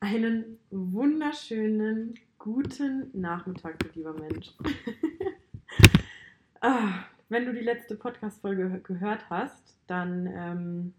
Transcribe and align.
Einen 0.00 0.60
wunderschönen 0.70 2.14
guten 2.38 3.10
Nachmittag, 3.20 3.80
du 3.80 3.88
lieber 3.96 4.12
Mensch. 4.12 4.52
ah, 6.60 7.04
wenn 7.28 7.44
du 7.44 7.52
die 7.52 7.64
letzte 7.64 7.96
Podcast-Folge 7.96 8.80
gehört 8.84 9.28
hast, 9.28 9.76
dann 9.88 10.26
ähm, 10.32 10.94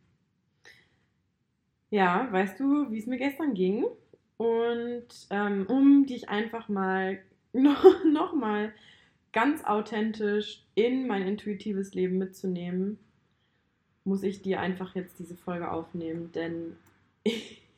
ja, 1.91 2.27
weißt 2.29 2.59
du, 2.59 2.91
wie 2.91 2.99
es 2.99 3.05
mir 3.05 3.17
gestern 3.17 3.53
ging. 3.53 3.85
Und 4.35 5.07
ähm, 5.29 5.65
um 5.69 6.05
dich 6.05 6.27
einfach 6.27 6.67
mal 6.67 7.19
noch, 7.53 8.03
noch 8.03 8.33
mal 8.33 8.73
ganz 9.31 9.63
authentisch 9.63 10.65
in 10.75 11.07
mein 11.07 11.25
intuitives 11.25 11.93
Leben 11.93 12.17
mitzunehmen, 12.17 12.99
muss 14.03 14.23
ich 14.23 14.41
dir 14.41 14.59
einfach 14.59 14.93
jetzt 14.93 15.19
diese 15.19 15.37
Folge 15.37 15.71
aufnehmen, 15.71 16.33
denn 16.33 16.75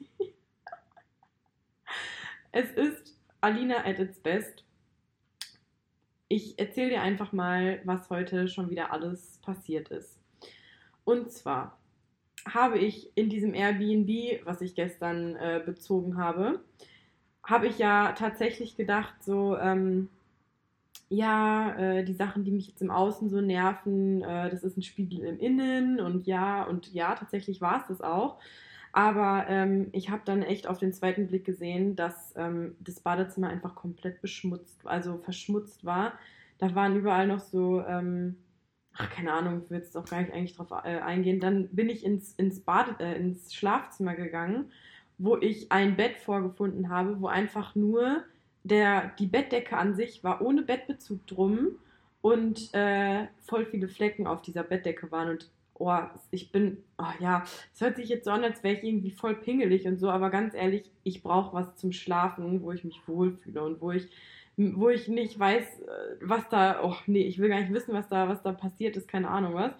es 2.52 2.72
ist 2.72 3.18
Alina 3.42 3.86
at 3.86 4.00
its 4.00 4.20
best. 4.20 4.64
Ich 6.28 6.58
erzähle 6.60 6.92
dir 6.92 7.02
einfach 7.02 7.34
mal, 7.34 7.82
was 7.84 8.10
heute 8.10 8.48
schon 8.48 8.70
wieder 8.70 8.92
alles 8.92 9.40
passiert 9.42 9.90
ist. 9.90 10.20
Und 11.04 11.32
zwar 11.32 11.78
habe 12.48 12.80
ich 12.80 13.12
in 13.16 13.30
diesem 13.30 13.54
Airbnb, 13.54 14.46
was 14.46 14.62
ich 14.62 14.76
gestern 14.76 15.36
äh, 15.36 15.62
bezogen 15.66 16.18
habe, 16.18 16.62
habe 17.44 17.68
ich 17.68 17.78
ja 17.78 18.14
tatsächlich 18.14 18.78
gedacht, 18.78 19.16
so, 19.24 19.58
ähm, 19.58 20.10
ja, 21.10 21.76
äh, 21.76 22.04
die 22.06 22.14
Sachen, 22.14 22.46
die 22.46 22.52
mich 22.52 22.68
jetzt 22.68 22.82
im 22.82 22.92
Außen 22.92 23.30
so 23.30 23.42
nerven, 23.42 24.22
äh, 24.24 24.50
das 24.50 24.64
ist 24.64 24.78
ein 24.78 24.84
Spiegel 24.84 25.26
im 25.26 25.40
Innen 25.40 26.00
und 26.00 26.26
ja, 26.26 26.64
und 26.64 26.94
ja, 26.94 27.16
tatsächlich 27.16 27.60
war 27.62 27.82
es 27.82 27.88
das 27.88 28.02
auch. 28.02 28.38
Aber 28.94 29.46
ähm, 29.48 29.88
ich 29.94 30.10
habe 30.10 30.22
dann 30.26 30.44
echt 30.44 30.68
auf 30.68 30.78
den 30.78 30.92
zweiten 30.92 31.28
Blick 31.28 31.46
gesehen, 31.46 31.96
dass 31.96 32.34
ähm, 32.36 32.76
das 32.80 33.00
Badezimmer 33.00 33.50
einfach 33.50 33.76
komplett 33.76 34.22
beschmutzt, 34.22 34.86
also 34.86 35.18
verschmutzt 35.18 35.86
war. 35.86 36.14
Da 36.58 36.76
waren 36.76 36.96
überall 36.96 37.28
noch 37.28 37.40
so, 37.40 37.82
ähm, 37.86 38.36
ach, 38.94 39.10
keine 39.10 39.32
Ahnung, 39.32 39.62
ich 39.64 39.70
will 39.70 39.80
jetzt 39.80 39.96
auch 39.96 40.06
gar 40.06 40.22
nicht 40.22 40.34
eigentlich 40.34 40.56
drauf 40.56 40.72
äh, 40.72 41.00
eingehen. 41.00 41.40
Dann 41.40 41.70
bin 41.70 41.90
ich 41.90 42.04
ins, 42.04 42.34
ins, 42.36 42.60
Bade, 42.60 42.96
äh, 43.00 43.18
ins 43.18 43.54
Schlafzimmer 43.54 44.16
gegangen, 44.16 44.72
wo 45.18 45.38
ich 45.38 45.72
ein 45.72 45.96
Bett 45.96 46.18
vorgefunden 46.18 46.90
habe, 46.90 47.22
wo 47.22 47.28
einfach 47.28 47.76
nur 47.76 48.24
der, 48.64 49.12
die 49.20 49.28
Bettdecke 49.28 49.78
an 49.78 49.96
sich 49.96 50.24
war 50.24 50.42
ohne 50.42 50.64
Bettbezug 50.64 51.26
drum 51.28 51.78
und 52.22 52.74
äh, 52.74 53.28
voll 53.46 53.66
viele 53.66 53.88
Flecken 53.88 54.28
auf 54.28 54.42
dieser 54.42 54.64
Bettdecke 54.64 55.12
waren. 55.12 55.30
Und 55.30 55.50
oh, 55.82 56.00
ich 56.32 56.52
bin, 56.52 56.78
oh 56.98 57.14
ja, 57.20 57.44
es 57.74 57.82
hört 57.82 57.96
sich 57.96 58.10
jetzt 58.10 58.26
so 58.26 58.32
an, 58.32 58.44
als 58.44 58.64
wäre 58.64 58.76
ich 58.76 58.84
irgendwie 58.84 59.12
voll 59.12 59.36
pingelig 59.36 59.88
und 59.88 59.98
so, 59.98 60.10
aber 60.10 60.30
ganz 60.30 60.54
ehrlich, 60.54 60.92
ich 61.04 61.24
brauche 61.24 61.54
was 61.54 61.76
zum 61.76 61.92
Schlafen, 61.92 62.62
wo 62.62 62.72
ich 62.72 62.84
mich 62.84 63.02
wohlfühle 63.08 63.64
und 63.64 63.82
wo 63.82 63.92
ich, 63.92 64.10
wo 64.58 64.90
ich 64.90 65.08
nicht 65.08 65.40
weiß, 65.40 65.80
äh, 65.80 66.16
was 66.22 66.48
da, 66.50 66.84
oh 66.84 66.96
nee, 67.08 67.24
ich 67.24 67.40
will 67.40 67.50
gar 67.50 67.60
nicht 67.60 67.74
wissen, 67.74 67.94
was 67.94 68.08
da, 68.10 68.28
was 68.30 68.44
da 68.44 68.52
passiert 68.52 68.96
ist, 68.98 69.08
keine 69.08 69.30
Ahnung 69.30 69.56
was. 69.56 69.72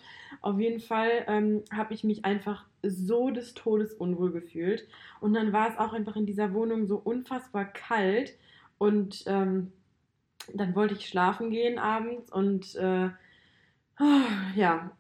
Auf 0.42 0.60
jeden 0.60 0.80
Fall 0.80 1.26
ähm, 1.28 1.64
habe 1.72 1.94
ich 1.94 2.04
mich 2.04 2.26
einfach 2.26 2.66
so 2.82 3.30
des 3.30 3.54
Todes 3.54 3.94
unwohl 3.94 4.32
gefühlt 4.32 4.88
und 5.20 5.34
dann 5.34 5.54
war 5.54 5.70
es 5.70 5.78
auch 5.78 5.94
einfach 5.94 6.16
in 6.16 6.26
dieser 6.26 6.54
Wohnung 6.54 6.88
so 6.88 6.98
unfassbar 6.98 7.66
kalt 7.66 8.38
und 8.80 9.24
ähm, 9.28 9.72
dann 10.54 10.76
wollte 10.76 10.96
ich 10.96 11.08
schlafen 11.08 11.52
gehen 11.52 11.78
abends 11.78 12.32
und 12.32 12.76
äh, 12.76 13.10
oh, 14.00 14.56
ja, 14.56 14.92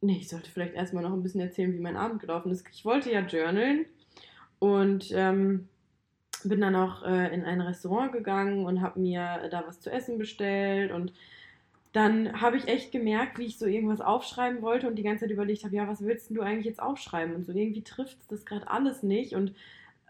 Nee, 0.00 0.18
ich 0.18 0.28
sollte 0.28 0.50
vielleicht 0.50 0.74
erstmal 0.74 1.02
noch 1.02 1.12
ein 1.12 1.22
bisschen 1.22 1.40
erzählen, 1.40 1.72
wie 1.72 1.80
mein 1.80 1.96
Abend 1.96 2.20
gelaufen 2.20 2.52
ist. 2.52 2.64
Ich 2.72 2.84
wollte 2.84 3.10
ja 3.10 3.20
journalen 3.20 3.86
und 4.60 5.10
ähm, 5.12 5.68
bin 6.44 6.60
dann 6.60 6.76
auch 6.76 7.02
äh, 7.02 7.34
in 7.34 7.44
ein 7.44 7.60
Restaurant 7.60 8.12
gegangen 8.12 8.64
und 8.64 8.80
habe 8.80 9.00
mir 9.00 9.48
da 9.50 9.64
was 9.66 9.80
zu 9.80 9.90
essen 9.90 10.18
bestellt 10.18 10.92
und 10.92 11.12
dann 11.92 12.40
habe 12.40 12.56
ich 12.58 12.68
echt 12.68 12.92
gemerkt, 12.92 13.38
wie 13.38 13.46
ich 13.46 13.58
so 13.58 13.66
irgendwas 13.66 14.00
aufschreiben 14.00 14.62
wollte 14.62 14.86
und 14.86 14.96
die 14.96 15.02
ganze 15.02 15.24
Zeit 15.24 15.30
überlegt 15.30 15.64
habe, 15.64 15.74
ja, 15.74 15.88
was 15.88 16.04
willst 16.04 16.30
du 16.30 16.42
eigentlich 16.42 16.66
jetzt 16.66 16.82
aufschreiben? 16.82 17.34
Und 17.34 17.44
so 17.44 17.52
irgendwie 17.52 17.82
trifft 17.82 18.18
das 18.28 18.44
gerade 18.44 18.70
alles 18.70 19.02
nicht 19.02 19.34
und 19.34 19.54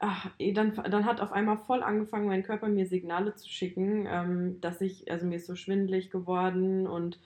ach, 0.01 0.31
dann, 0.55 0.75
dann 0.75 1.05
hat 1.05 1.21
auf 1.21 1.33
einmal 1.33 1.57
voll 1.57 1.83
angefangen, 1.83 2.27
mein 2.27 2.43
Körper 2.43 2.69
mir 2.69 2.87
Signale 2.87 3.35
zu 3.37 3.49
schicken, 3.49 4.07
ähm, 4.11 4.61
dass 4.61 4.81
ich, 4.81 5.11
also 5.11 5.27
mir 5.27 5.37
ist 5.37 5.47
so 5.47 5.55
schwindelig 5.55 6.11
geworden 6.11 6.87
und 6.87 7.19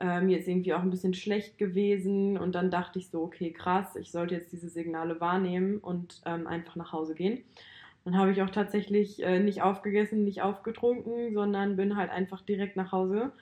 äh, 0.00 0.20
mir 0.20 0.38
ist 0.38 0.48
irgendwie 0.48 0.74
auch 0.74 0.82
ein 0.82 0.90
bisschen 0.90 1.14
schlecht 1.14 1.58
gewesen. 1.58 2.36
Und 2.36 2.54
dann 2.54 2.70
dachte 2.70 2.98
ich 2.98 3.08
so, 3.08 3.22
okay, 3.22 3.52
krass, 3.52 3.96
ich 3.96 4.10
sollte 4.10 4.34
jetzt 4.34 4.52
diese 4.52 4.68
Signale 4.68 5.20
wahrnehmen 5.20 5.78
und 5.78 6.20
ähm, 6.26 6.46
einfach 6.46 6.76
nach 6.76 6.92
Hause 6.92 7.14
gehen. 7.14 7.42
Dann 8.04 8.16
habe 8.16 8.30
ich 8.30 8.42
auch 8.42 8.50
tatsächlich 8.50 9.22
äh, 9.22 9.40
nicht 9.40 9.62
aufgegessen, 9.62 10.24
nicht 10.24 10.42
aufgetrunken, 10.42 11.34
sondern 11.34 11.76
bin 11.76 11.96
halt 11.96 12.10
einfach 12.10 12.42
direkt 12.42 12.76
nach 12.76 12.92
Hause. 12.92 13.32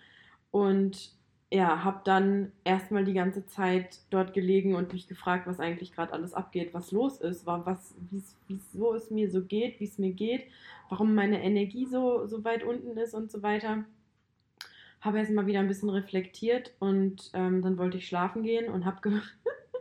Und 0.50 1.12
ja, 1.52 1.84
habe 1.84 2.00
dann 2.04 2.50
erstmal 2.64 3.04
die 3.04 3.12
ganze 3.12 3.46
Zeit 3.46 4.00
dort 4.10 4.32
gelegen 4.32 4.74
und 4.74 4.92
mich 4.92 5.06
gefragt, 5.06 5.46
was 5.46 5.60
eigentlich 5.60 5.92
gerade 5.92 6.12
alles 6.12 6.34
abgeht, 6.34 6.74
was 6.74 6.90
los 6.90 7.20
ist, 7.20 7.46
was, 7.46 7.94
wieso 8.48 8.94
es 8.94 9.10
mir 9.10 9.30
so 9.30 9.42
geht, 9.42 9.78
wie 9.78 9.84
es 9.84 9.98
mir 9.98 10.12
geht, 10.12 10.44
warum 10.88 11.14
meine 11.14 11.42
Energie 11.42 11.86
so, 11.86 12.26
so 12.26 12.42
weit 12.44 12.64
unten 12.64 12.96
ist 12.96 13.14
und 13.14 13.30
so 13.30 13.42
weiter 13.42 13.84
habe 15.04 15.18
erst 15.18 15.32
mal 15.32 15.46
wieder 15.46 15.60
ein 15.60 15.68
bisschen 15.68 15.90
reflektiert 15.90 16.72
und 16.78 17.30
ähm, 17.34 17.60
dann 17.62 17.76
wollte 17.76 17.98
ich 17.98 18.08
schlafen 18.08 18.42
gehen 18.42 18.72
und 18.72 18.86
habe 18.86 19.00
ge 19.02 19.20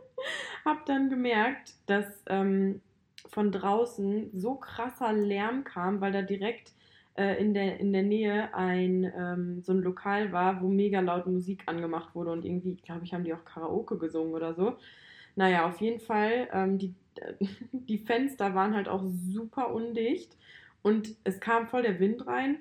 hab 0.64 0.84
dann 0.86 1.08
gemerkt, 1.08 1.72
dass 1.86 2.22
ähm, 2.26 2.80
von 3.28 3.50
draußen 3.50 4.30
so 4.32 4.54
krasser 4.56 5.12
Lärm 5.12 5.64
kam, 5.64 6.00
weil 6.00 6.12
da 6.12 6.22
direkt 6.22 6.72
äh, 7.16 7.40
in, 7.40 7.54
der, 7.54 7.80
in 7.80 7.92
der 7.92 8.02
Nähe 8.02 8.54
ein 8.54 9.10
ähm, 9.16 9.62
so 9.62 9.72
ein 9.72 9.82
Lokal 9.82 10.30
war, 10.32 10.60
wo 10.60 10.68
mega 10.68 11.00
laut 11.00 11.26
Musik 11.26 11.62
angemacht 11.66 12.14
wurde 12.14 12.30
und 12.30 12.44
irgendwie, 12.44 12.76
glaube 12.76 13.04
ich, 13.04 13.14
haben 13.14 13.24
die 13.24 13.32
auch 13.32 13.44
Karaoke 13.44 13.96
gesungen 13.96 14.34
oder 14.34 14.54
so. 14.54 14.76
Naja, 15.36 15.66
auf 15.66 15.80
jeden 15.80 16.00
Fall, 16.00 16.48
ähm, 16.52 16.78
die, 16.78 16.94
die 17.72 17.98
Fenster 17.98 18.54
waren 18.54 18.74
halt 18.74 18.88
auch 18.88 19.04
super 19.06 19.72
undicht 19.72 20.36
und 20.82 21.16
es 21.24 21.40
kam 21.40 21.66
voll 21.66 21.82
der 21.82 21.98
Wind 21.98 22.26
rein 22.26 22.58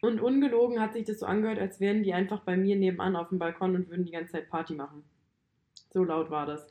und 0.00 0.20
ungelogen 0.20 0.80
hat 0.80 0.92
sich 0.92 1.04
das 1.04 1.20
so 1.20 1.26
angehört, 1.26 1.58
als 1.58 1.80
wären 1.80 2.02
die 2.02 2.14
einfach 2.14 2.40
bei 2.40 2.56
mir 2.56 2.76
nebenan 2.76 3.16
auf 3.16 3.28
dem 3.28 3.38
Balkon 3.38 3.76
und 3.76 3.88
würden 3.88 4.04
die 4.04 4.12
ganze 4.12 4.32
Zeit 4.32 4.50
Party 4.50 4.74
machen. 4.74 5.04
So 5.90 6.04
laut 6.04 6.30
war 6.30 6.46
das. 6.46 6.66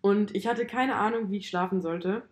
Und 0.00 0.34
ich 0.34 0.46
hatte 0.46 0.66
keine 0.66 0.96
Ahnung, 0.96 1.30
wie 1.30 1.38
ich 1.38 1.48
schlafen 1.48 1.80
sollte. 1.80 2.22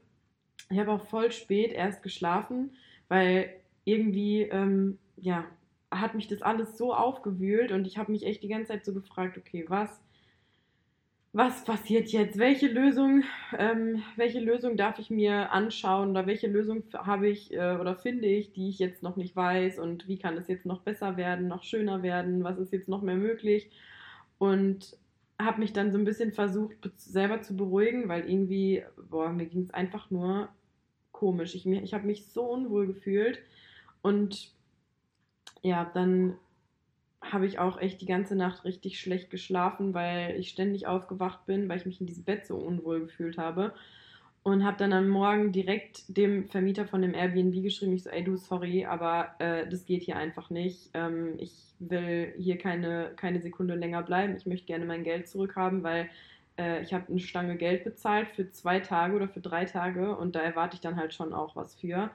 Ich 0.71 0.79
habe 0.79 0.93
auch 0.93 1.05
voll 1.05 1.33
spät 1.33 1.73
erst 1.73 2.03
geschlafen, 2.03 2.77
weil 3.09 3.55
irgendwie, 3.85 4.43
ähm, 4.43 4.99
ja, 5.17 5.45
hat 5.91 6.15
mich 6.15 6.29
das 6.29 6.43
alles 6.43 6.77
so 6.77 6.95
aufgewühlt 6.95 7.73
und 7.73 7.87
ich 7.87 7.97
habe 7.97 8.13
mich 8.13 8.27
echt 8.27 8.43
die 8.43 8.49
ganze 8.49 8.73
Zeit 8.73 8.85
so 8.85 8.93
gefragt, 8.93 9.39
okay, 9.39 9.65
was 9.69 10.01
was 11.39 11.63
passiert 11.63 12.09
jetzt? 12.09 12.37
Welche 12.37 12.67
Lösung, 12.67 13.23
ähm, 13.57 14.03
welche 14.17 14.41
Lösung 14.41 14.77
darf 14.77 14.99
ich 14.99 15.09
mir 15.09 15.53
anschauen 15.53 16.11
oder 16.11 16.27
welche 16.27 16.49
Lösung 16.49 16.83
habe 16.93 17.29
ich 17.29 17.55
äh, 17.55 17.77
oder 17.77 17.95
finde 17.95 18.27
ich, 18.27 18.51
die 18.51 18.69
ich 18.69 18.81
jetzt 18.81 19.05
noch 19.05 19.15
nicht 19.15 19.37
weiß 19.37 19.79
und 19.79 20.09
wie 20.09 20.19
kann 20.19 20.37
es 20.37 20.49
jetzt 20.49 20.67
noch 20.67 20.81
besser 20.81 21.17
werden, 21.17 21.47
noch 21.47 21.63
schöner 21.63 22.03
werden, 22.03 22.43
was 22.43 22.59
ist 22.59 22.73
jetzt 22.73 22.89
noch 22.89 23.03
mehr 23.03 23.15
möglich? 23.15 23.71
Und 24.39 24.97
habe 25.41 25.61
mich 25.61 25.73
dann 25.73 25.93
so 25.93 25.99
ein 25.99 26.05
bisschen 26.05 26.33
versucht, 26.33 26.75
selber 26.97 27.41
zu 27.41 27.57
beruhigen, 27.57 28.09
weil 28.09 28.29
irgendwie, 28.29 28.83
boah, 29.09 29.31
mir 29.31 29.47
ging 29.47 29.63
es 29.63 29.71
einfach 29.71 30.11
nur 30.11 30.49
komisch. 31.13 31.55
Ich, 31.55 31.65
ich 31.67 31.95
habe 31.95 32.09
mich 32.09 32.27
so 32.27 32.47
unwohl 32.47 32.89
gefühlt 32.89 33.39
und 34.03 34.51
ja, 35.63 35.89
dann 35.95 36.37
habe 37.21 37.47
ich 37.47 37.59
auch 37.59 37.81
echt 37.81 38.01
die 38.01 38.07
ganze 38.07 38.37
Nacht 38.37 38.65
richtig 38.65 39.01
schlecht 39.01 39.31
geschlafen, 39.31 39.95
weil 39.95 40.37
ich 40.39 40.51
ständig 40.51 40.87
aufgewacht 40.87 41.47
bin, 41.47 41.69
weil 41.69 41.79
ich 41.79 41.87
mich 41.87 42.01
in 42.01 42.07
diesem 42.07 42.25
Bett 42.25 42.47
so 42.47 42.57
unwohl 42.57 43.01
gefühlt 43.01 43.39
habe. 43.39 43.75
Und 44.45 44.65
habe 44.65 44.79
dann 44.79 44.93
am 44.93 45.09
Morgen 45.09 45.53
direkt 45.53 46.05
dem 46.17 46.49
Vermieter 46.49 46.87
von 46.87 47.03
dem 47.03 47.13
Airbnb 47.13 47.63
geschrieben, 47.63 47.93
ich 47.93 48.05
so, 48.05 48.11
ey 48.11 48.25
du, 48.25 48.37
sorry, 48.37 48.87
aber 48.87 49.35
äh, 49.41 49.69
das 49.69 49.85
geht 49.85 50.05
hier 50.05 50.17
einfach 50.17 50.49
nicht. 50.49 50.91
Ähm, 50.95 51.35
ich 51.39 51.53
will 51.81 52.33
hier 52.39 52.57
keine, 52.57 53.13
keine 53.17 53.41
Sekunde 53.41 53.75
länger 53.75 54.03
bleiben. 54.03 54.37
Ich 54.37 54.47
möchte 54.47 54.67
gerne 54.67 54.87
mein 54.87 55.05
Geld 55.05 55.29
zurückhaben, 55.29 55.83
weil 55.83 56.09
äh, 56.57 56.83
ich 56.83 56.95
habe 56.95 57.09
eine 57.09 57.21
Stange 57.21 57.57
Geld 57.57 57.85
bezahlt 57.85 58.29
für 58.29 58.51
zwei 58.51 58.81
Tage 58.81 59.17
oder 59.17 59.29
für 59.29 59.41
drei 59.41 59.65
Tage 59.65 60.17
und 60.17 60.35
da 60.35 60.41
erwarte 60.41 60.77
ich 60.77 60.81
dann 60.81 60.97
halt 60.97 61.13
schon 61.13 61.35
auch 61.35 61.57
was 61.57 61.75
für. 61.75 62.11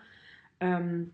Ähm, 0.59 1.11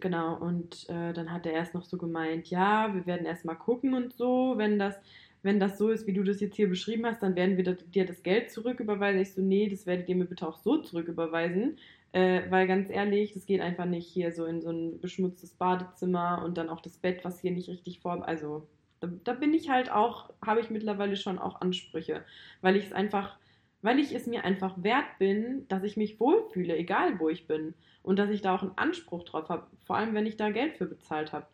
Genau, 0.00 0.36
und 0.36 0.88
äh, 0.88 1.12
dann 1.12 1.32
hat 1.32 1.46
er 1.46 1.52
erst 1.52 1.74
noch 1.74 1.84
so 1.84 1.96
gemeint, 1.96 2.48
ja, 2.48 2.94
wir 2.94 3.06
werden 3.06 3.26
erst 3.26 3.44
mal 3.44 3.54
gucken 3.54 3.94
und 3.94 4.12
so, 4.12 4.54
wenn 4.56 4.78
das, 4.78 4.94
wenn 5.42 5.60
das 5.60 5.78
so 5.78 5.90
ist, 5.90 6.06
wie 6.06 6.12
du 6.12 6.22
das 6.22 6.40
jetzt 6.40 6.56
hier 6.56 6.68
beschrieben 6.68 7.06
hast, 7.06 7.22
dann 7.22 7.34
werden 7.36 7.56
wir 7.56 7.74
dir 7.74 8.04
das 8.04 8.22
Geld 8.22 8.50
zurücküberweisen. 8.50 9.20
Ich 9.20 9.32
so, 9.32 9.40
nee, 9.40 9.68
das 9.68 9.86
werdet 9.86 10.08
ihr 10.08 10.16
mir 10.16 10.26
bitte 10.26 10.46
auch 10.46 10.58
so 10.58 10.78
zurücküberweisen, 10.78 11.78
äh, 12.12 12.42
weil 12.50 12.66
ganz 12.66 12.90
ehrlich, 12.90 13.32
das 13.32 13.46
geht 13.46 13.60
einfach 13.60 13.86
nicht 13.86 14.06
hier 14.08 14.32
so 14.32 14.44
in 14.44 14.60
so 14.60 14.70
ein 14.70 15.00
beschmutztes 15.00 15.52
Badezimmer 15.54 16.42
und 16.44 16.58
dann 16.58 16.68
auch 16.68 16.80
das 16.80 16.98
Bett, 16.98 17.24
was 17.24 17.40
hier 17.40 17.52
nicht 17.52 17.68
richtig 17.68 18.00
vor, 18.00 18.26
also 18.26 18.66
da, 19.00 19.08
da 19.24 19.32
bin 19.32 19.54
ich 19.54 19.70
halt 19.70 19.90
auch, 19.90 20.30
habe 20.44 20.60
ich 20.60 20.70
mittlerweile 20.70 21.16
schon 21.16 21.38
auch 21.38 21.60
Ansprüche, 21.60 22.24
weil 22.60 22.76
ich 22.76 22.86
es 22.86 22.92
einfach 22.92 23.38
weil 23.86 24.00
ich 24.00 24.12
es 24.12 24.26
mir 24.26 24.44
einfach 24.44 24.82
wert 24.82 25.16
bin, 25.20 25.64
dass 25.68 25.84
ich 25.84 25.96
mich 25.96 26.18
wohlfühle, 26.18 26.76
egal 26.76 27.20
wo 27.20 27.28
ich 27.28 27.46
bin. 27.46 27.72
Und 28.02 28.18
dass 28.18 28.30
ich 28.30 28.42
da 28.42 28.52
auch 28.52 28.62
einen 28.62 28.76
Anspruch 28.76 29.22
drauf 29.22 29.48
habe, 29.48 29.68
vor 29.84 29.96
allem 29.96 30.12
wenn 30.12 30.26
ich 30.26 30.36
da 30.36 30.50
Geld 30.50 30.76
für 30.76 30.86
bezahlt 30.86 31.32
habe. 31.32 31.46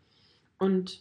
Und 0.59 0.99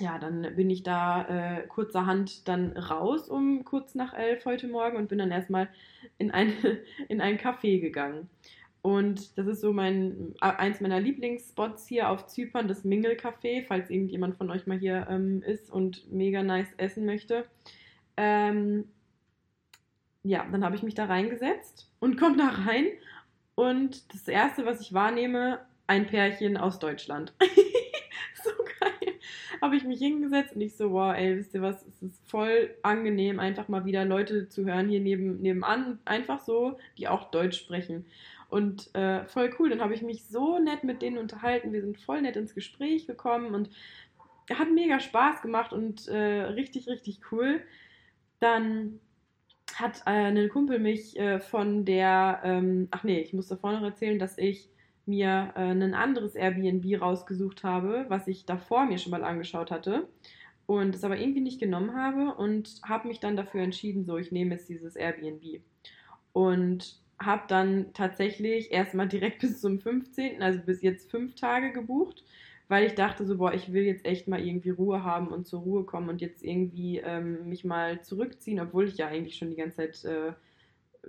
ja, 0.00 0.18
dann 0.18 0.56
bin 0.56 0.70
ich 0.70 0.82
da 0.82 1.28
äh, 1.28 1.66
kurzerhand 1.66 2.48
dann 2.48 2.74
raus 2.74 3.28
um 3.28 3.66
kurz 3.66 3.94
nach 3.94 4.14
elf 4.14 4.46
heute 4.46 4.66
Morgen 4.66 4.96
und 4.96 5.10
bin 5.10 5.18
dann 5.18 5.30
erstmal 5.30 5.68
in, 6.16 6.30
in 7.08 7.20
ein 7.20 7.36
Café 7.36 7.82
gegangen. 7.82 8.30
Und 8.80 9.36
das 9.36 9.46
ist 9.46 9.60
so 9.60 9.74
mein 9.74 10.34
eins 10.40 10.80
meiner 10.80 11.00
Lieblingsspots 11.00 11.86
hier 11.86 12.08
auf 12.08 12.28
Zypern, 12.28 12.66
das 12.66 12.82
Mingle 12.82 13.16
Café, 13.16 13.62
falls 13.66 13.90
irgendjemand 13.90 14.36
von 14.36 14.50
euch 14.50 14.66
mal 14.66 14.78
hier 14.78 15.06
ähm, 15.10 15.42
ist 15.42 15.70
und 15.70 16.10
mega 16.10 16.42
nice 16.42 16.72
essen 16.78 17.04
möchte. 17.04 17.44
Ähm, 18.16 18.86
ja, 20.24 20.44
dann 20.50 20.64
habe 20.64 20.74
ich 20.74 20.82
mich 20.82 20.94
da 20.94 21.04
reingesetzt 21.04 21.88
und 22.00 22.18
komme 22.18 22.38
da 22.38 22.48
rein 22.48 22.86
und 23.54 24.12
das 24.12 24.26
erste, 24.26 24.64
was 24.64 24.80
ich 24.80 24.92
wahrnehme, 24.92 25.60
ein 25.86 26.06
Pärchen 26.06 26.56
aus 26.56 26.78
Deutschland. 26.78 27.34
so 28.42 28.50
geil. 28.80 29.14
Habe 29.60 29.76
ich 29.76 29.84
mich 29.84 29.98
hingesetzt 29.98 30.54
und 30.54 30.62
ich 30.62 30.76
so, 30.76 30.92
wow, 30.92 31.14
ey, 31.14 31.36
wisst 31.36 31.54
ihr 31.54 31.62
was, 31.62 31.86
es 31.86 32.02
ist 32.02 32.28
voll 32.28 32.74
angenehm, 32.82 33.38
einfach 33.38 33.68
mal 33.68 33.84
wieder 33.84 34.04
Leute 34.06 34.48
zu 34.48 34.64
hören 34.64 34.88
hier 34.88 35.00
neben, 35.00 35.40
nebenan, 35.40 35.98
einfach 36.06 36.40
so, 36.40 36.78
die 36.96 37.06
auch 37.06 37.30
Deutsch 37.30 37.58
sprechen. 37.58 38.06
Und 38.48 38.94
äh, 38.94 39.24
voll 39.26 39.54
cool. 39.58 39.68
Dann 39.68 39.80
habe 39.80 39.94
ich 39.94 40.02
mich 40.02 40.24
so 40.24 40.58
nett 40.58 40.84
mit 40.84 41.02
denen 41.02 41.18
unterhalten. 41.18 41.72
Wir 41.72 41.82
sind 41.82 41.98
voll 41.98 42.22
nett 42.22 42.36
ins 42.36 42.54
Gespräch 42.54 43.06
gekommen 43.06 43.54
und 43.54 43.68
hat 44.52 44.70
mega 44.70 45.00
Spaß 45.00 45.42
gemacht 45.42 45.72
und 45.72 46.08
äh, 46.08 46.42
richtig, 46.42 46.88
richtig 46.88 47.20
cool. 47.32 47.60
Dann 48.40 49.00
hat 49.74 50.02
äh, 50.06 50.10
ein 50.10 50.48
Kumpel 50.48 50.78
mich 50.78 51.18
äh, 51.18 51.40
von 51.40 51.84
der, 51.84 52.40
ähm, 52.44 52.88
ach 52.90 53.04
nee, 53.04 53.20
ich 53.20 53.32
muss 53.32 53.48
davor 53.48 53.72
noch 53.72 53.82
erzählen, 53.82 54.18
dass 54.18 54.38
ich 54.38 54.68
mir 55.06 55.52
äh, 55.56 55.60
ein 55.60 55.94
anderes 55.94 56.34
Airbnb 56.34 57.00
rausgesucht 57.00 57.64
habe, 57.64 58.06
was 58.08 58.28
ich 58.28 58.46
davor 58.46 58.86
mir 58.86 58.98
schon 58.98 59.10
mal 59.10 59.24
angeschaut 59.24 59.70
hatte 59.70 60.08
und 60.66 60.94
es 60.94 61.04
aber 61.04 61.18
irgendwie 61.18 61.40
nicht 61.40 61.60
genommen 61.60 61.94
habe 61.94 62.34
und 62.34 62.80
habe 62.84 63.08
mich 63.08 63.20
dann 63.20 63.36
dafür 63.36 63.62
entschieden, 63.62 64.04
so 64.04 64.16
ich 64.16 64.32
nehme 64.32 64.54
jetzt 64.54 64.68
dieses 64.68 64.96
Airbnb. 64.96 65.60
Und 66.32 67.00
habe 67.20 67.44
dann 67.48 67.92
tatsächlich 67.92 68.72
erstmal 68.72 69.08
direkt 69.08 69.40
bis 69.40 69.60
zum 69.60 69.80
15., 69.80 70.42
also 70.42 70.60
bis 70.60 70.82
jetzt 70.82 71.10
fünf 71.10 71.34
Tage 71.34 71.72
gebucht, 71.72 72.24
weil 72.68 72.86
ich 72.86 72.94
dachte 72.94 73.24
so, 73.26 73.36
boah, 73.36 73.52
ich 73.52 73.72
will 73.72 73.82
jetzt 73.82 74.04
echt 74.04 74.26
mal 74.28 74.44
irgendwie 74.44 74.70
Ruhe 74.70 75.04
haben 75.04 75.28
und 75.28 75.46
zur 75.46 75.60
Ruhe 75.60 75.84
kommen 75.84 76.08
und 76.08 76.20
jetzt 76.20 76.42
irgendwie 76.42 76.98
ähm, 76.98 77.48
mich 77.48 77.64
mal 77.64 78.02
zurückziehen, 78.02 78.60
obwohl 78.60 78.88
ich 78.88 78.96
ja 78.96 79.08
eigentlich 79.08 79.36
schon 79.36 79.50
die 79.50 79.56
ganze 79.56 79.76
Zeit 79.76 80.04
äh, 80.04 80.32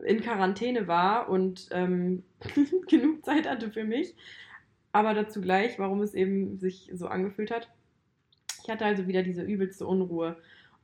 in 0.05 0.21
Quarantäne 0.21 0.87
war 0.87 1.29
und 1.29 1.69
ähm, 1.71 2.23
genug 2.89 3.23
Zeit 3.23 3.47
hatte 3.47 3.71
für 3.71 3.85
mich. 3.85 4.15
Aber 4.91 5.13
dazu 5.13 5.41
gleich, 5.41 5.79
warum 5.79 6.01
es 6.01 6.13
eben 6.13 6.57
sich 6.57 6.89
so 6.93 7.07
angefühlt 7.07 7.51
hat. 7.51 7.69
Ich 8.63 8.69
hatte 8.69 8.85
also 8.85 9.07
wieder 9.07 9.23
diese 9.23 9.43
übelste 9.43 9.85
Unruhe 9.85 10.37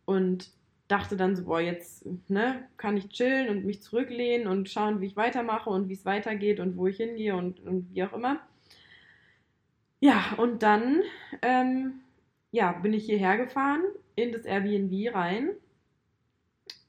und 0.05 0.51
dachte 0.87 1.15
dann 1.15 1.35
so, 1.35 1.45
boah, 1.45 1.61
jetzt 1.61 2.05
ne, 2.27 2.67
kann 2.77 2.97
ich 2.97 3.09
chillen 3.09 3.49
und 3.49 3.65
mich 3.65 3.81
zurücklehnen 3.81 4.47
und 4.47 4.69
schauen, 4.69 4.99
wie 4.99 5.05
ich 5.07 5.15
weitermache 5.15 5.69
und 5.69 5.87
wie 5.87 5.93
es 5.93 6.05
weitergeht 6.05 6.59
und 6.59 6.75
wo 6.75 6.87
ich 6.87 6.97
hingehe 6.97 7.35
und, 7.35 7.61
und 7.61 7.93
wie 7.93 8.03
auch 8.03 8.13
immer. 8.13 8.41
Ja, 10.03 10.33
und 10.37 10.63
dann 10.63 11.03
ähm, 11.43 12.01
ja, 12.49 12.71
bin 12.71 12.91
ich 12.91 13.05
hierher 13.05 13.37
gefahren 13.37 13.83
in 14.15 14.31
das 14.31 14.45
Airbnb 14.45 15.13
rein 15.13 15.51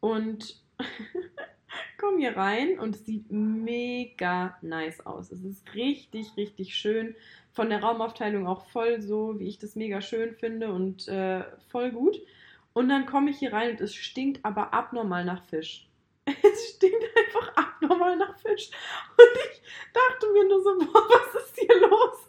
und 0.01 0.59
komme 1.99 2.19
hier 2.19 2.37
rein 2.39 2.79
und 2.79 2.97
es 2.97 3.05
sieht 3.05 3.31
mega 3.31 4.57
nice 4.63 5.05
aus. 5.05 5.31
Es 5.31 5.45
ist 5.45 5.75
richtig, 5.75 6.39
richtig 6.39 6.75
schön. 6.75 7.15
Von 7.53 7.69
der 7.69 7.83
Raumaufteilung 7.83 8.47
auch 8.47 8.65
voll 8.71 9.03
so, 9.03 9.39
wie 9.39 9.47
ich 9.47 9.59
das 9.59 9.77
mega 9.77 10.01
schön 10.01 10.35
finde 10.35 10.73
und 10.73 11.07
äh, 11.09 11.45
voll 11.69 11.93
gut. 11.93 12.17
Und 12.73 12.89
dann 12.89 13.05
komme 13.05 13.31
ich 13.31 13.39
hier 13.39 13.53
rein 13.53 13.73
und 13.73 13.81
es 13.83 13.95
stinkt 13.95 14.43
aber 14.43 14.73
abnormal 14.73 15.25
nach 15.25 15.45
Fisch. 15.45 15.87
Es 16.43 16.77
stinkt 16.77 17.05
einfach 17.17 17.57
abnormal 17.57 18.17
nach 18.17 18.39
Fisch. 18.39 18.71
Und 19.19 19.39
ich 19.53 19.63
dachte 19.93 20.33
mir 20.33 20.49
nur 20.49 20.63
so, 20.63 20.79
boah, 20.79 21.09
was 21.11 21.43
ist 21.43 21.59
hier 21.59 21.81
los? 21.81 22.27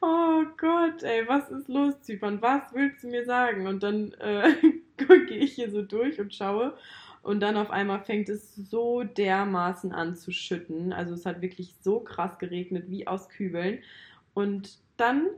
Oh 0.00 0.44
Gott, 0.56 1.02
ey, 1.02 1.26
was 1.26 1.50
ist 1.50 1.68
los, 1.68 2.00
Zypern? 2.02 2.40
Was 2.42 2.72
willst 2.72 3.04
du 3.04 3.08
mir 3.08 3.24
sagen? 3.24 3.66
Und 3.66 3.82
dann 3.82 4.12
äh, 4.14 4.54
gehe 4.96 5.38
ich 5.38 5.54
hier 5.54 5.70
so 5.70 5.82
durch 5.82 6.20
und 6.20 6.34
schaue. 6.34 6.76
Und 7.22 7.40
dann 7.40 7.56
auf 7.56 7.70
einmal 7.70 8.00
fängt 8.00 8.28
es 8.28 8.54
so 8.54 9.02
dermaßen 9.02 9.92
an 9.92 10.14
zu 10.14 10.30
schütten. 10.30 10.92
Also 10.92 11.14
es 11.14 11.24
hat 11.24 11.40
wirklich 11.40 11.74
so 11.80 12.00
krass 12.00 12.38
geregnet 12.38 12.84
wie 12.88 13.06
aus 13.06 13.30
Kübeln. 13.30 13.78
Und 14.34 14.78
dann 14.98 15.28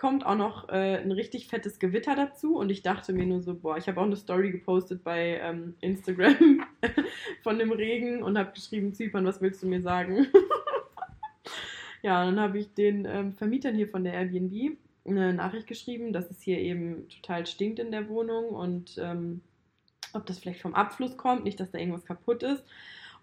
kommt 0.00 0.24
auch 0.24 0.34
noch 0.34 0.70
äh, 0.70 0.96
ein 0.96 1.12
richtig 1.12 1.48
fettes 1.48 1.78
Gewitter 1.78 2.16
dazu 2.16 2.56
und 2.56 2.70
ich 2.70 2.80
dachte 2.82 3.12
mir 3.12 3.26
nur 3.26 3.42
so, 3.42 3.54
boah, 3.54 3.76
ich 3.76 3.86
habe 3.86 4.00
auch 4.00 4.06
eine 4.06 4.16
Story 4.16 4.50
gepostet 4.50 5.04
bei 5.04 5.38
ähm, 5.42 5.74
Instagram 5.82 6.64
von 7.42 7.58
dem 7.58 7.70
Regen 7.70 8.22
und 8.22 8.38
habe 8.38 8.52
geschrieben, 8.52 8.94
Zypern, 8.94 9.26
was 9.26 9.42
willst 9.42 9.62
du 9.62 9.66
mir 9.66 9.82
sagen? 9.82 10.26
ja, 12.02 12.24
dann 12.24 12.40
habe 12.40 12.58
ich 12.58 12.72
den 12.74 13.04
ähm, 13.04 13.34
Vermietern 13.34 13.74
hier 13.74 13.88
von 13.88 14.04
der 14.04 14.14
Airbnb 14.14 14.78
eine 15.06 15.32
Nachricht 15.32 15.66
geschrieben, 15.66 16.12
dass 16.12 16.30
es 16.30 16.40
hier 16.40 16.58
eben 16.58 17.08
total 17.08 17.46
stinkt 17.46 17.78
in 17.78 17.90
der 17.90 18.08
Wohnung 18.08 18.50
und 18.50 18.98
ähm, 18.98 19.40
ob 20.12 20.26
das 20.26 20.38
vielleicht 20.38 20.60
vom 20.60 20.74
Abfluss 20.74 21.16
kommt, 21.16 21.44
nicht, 21.44 21.60
dass 21.60 21.70
da 21.70 21.78
irgendwas 21.78 22.04
kaputt 22.04 22.42
ist. 22.42 22.64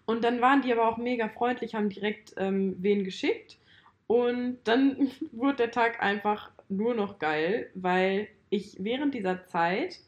Und 0.06 0.24
dann 0.24 0.40
waren 0.40 0.62
die 0.62 0.72
aber 0.72 0.88
auch 0.88 0.96
mega 0.96 1.28
freundlich, 1.28 1.74
haben 1.74 1.90
direkt 1.90 2.34
ähm, 2.38 2.76
wen 2.78 3.04
geschickt. 3.04 3.58
Und 4.06 4.58
dann 4.64 5.10
wurde 5.32 5.56
der 5.56 5.70
Tag 5.70 6.02
einfach 6.02 6.50
nur 6.68 6.94
noch 6.94 7.18
geil, 7.18 7.70
weil 7.74 8.28
ich 8.50 8.76
während 8.80 9.14
dieser 9.14 9.44
Zeit, 9.46 10.00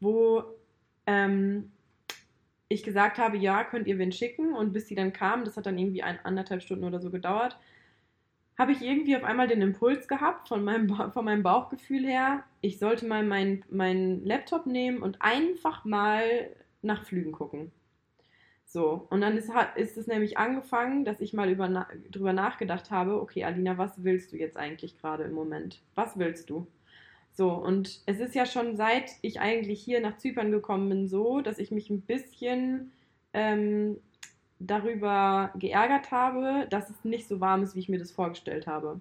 wo 0.00 0.44
ähm, 1.06 1.72
ich 2.68 2.82
gesagt 2.82 3.18
habe, 3.18 3.36
ja, 3.36 3.64
könnt 3.64 3.86
ihr 3.86 3.98
wen 3.98 4.12
schicken 4.12 4.54
und 4.54 4.72
bis 4.72 4.86
sie 4.86 4.94
dann 4.94 5.12
kamen, 5.12 5.44
das 5.44 5.56
hat 5.56 5.66
dann 5.66 5.78
irgendwie 5.78 6.02
ein, 6.02 6.18
anderthalb 6.24 6.62
Stunden 6.62 6.84
oder 6.84 7.00
so 7.00 7.10
gedauert, 7.10 7.58
habe 8.62 8.70
ich 8.70 8.82
irgendwie 8.82 9.16
auf 9.16 9.24
einmal 9.24 9.48
den 9.48 9.60
Impuls 9.60 10.06
gehabt 10.06 10.46
von 10.46 10.62
meinem, 10.62 10.88
von 10.88 11.24
meinem 11.24 11.42
Bauchgefühl 11.42 12.06
her, 12.06 12.44
ich 12.60 12.78
sollte 12.78 13.06
mal 13.06 13.24
meinen 13.24 13.64
mein 13.70 14.24
Laptop 14.24 14.66
nehmen 14.66 15.02
und 15.02 15.20
einfach 15.20 15.84
mal 15.84 16.22
nach 16.80 17.04
Flügen 17.04 17.32
gucken. 17.32 17.72
So, 18.64 19.08
und 19.10 19.20
dann 19.20 19.36
ist, 19.36 19.50
ist 19.74 19.96
es 19.96 20.06
nämlich 20.06 20.38
angefangen, 20.38 21.04
dass 21.04 21.20
ich 21.20 21.32
mal 21.32 21.50
über, 21.50 21.88
drüber 22.12 22.32
nachgedacht 22.32 22.92
habe, 22.92 23.20
okay, 23.20 23.42
Alina, 23.42 23.78
was 23.78 24.04
willst 24.04 24.32
du 24.32 24.36
jetzt 24.36 24.56
eigentlich 24.56 24.96
gerade 24.96 25.24
im 25.24 25.32
Moment? 25.32 25.82
Was 25.96 26.16
willst 26.16 26.48
du? 26.48 26.68
So, 27.32 27.50
und 27.50 28.00
es 28.06 28.20
ist 28.20 28.36
ja 28.36 28.46
schon 28.46 28.76
seit 28.76 29.10
ich 29.22 29.40
eigentlich 29.40 29.82
hier 29.82 30.00
nach 30.00 30.18
Zypern 30.18 30.52
gekommen 30.52 30.88
bin 30.88 31.08
so, 31.08 31.40
dass 31.40 31.58
ich 31.58 31.72
mich 31.72 31.90
ein 31.90 32.02
bisschen 32.02 32.92
ähm, 33.32 33.96
darüber 34.66 35.50
geärgert 35.56 36.10
habe, 36.10 36.66
dass 36.70 36.90
es 36.90 37.04
nicht 37.04 37.28
so 37.28 37.40
warm 37.40 37.62
ist, 37.62 37.74
wie 37.74 37.80
ich 37.80 37.88
mir 37.88 37.98
das 37.98 38.10
vorgestellt 38.10 38.66
habe. 38.66 39.00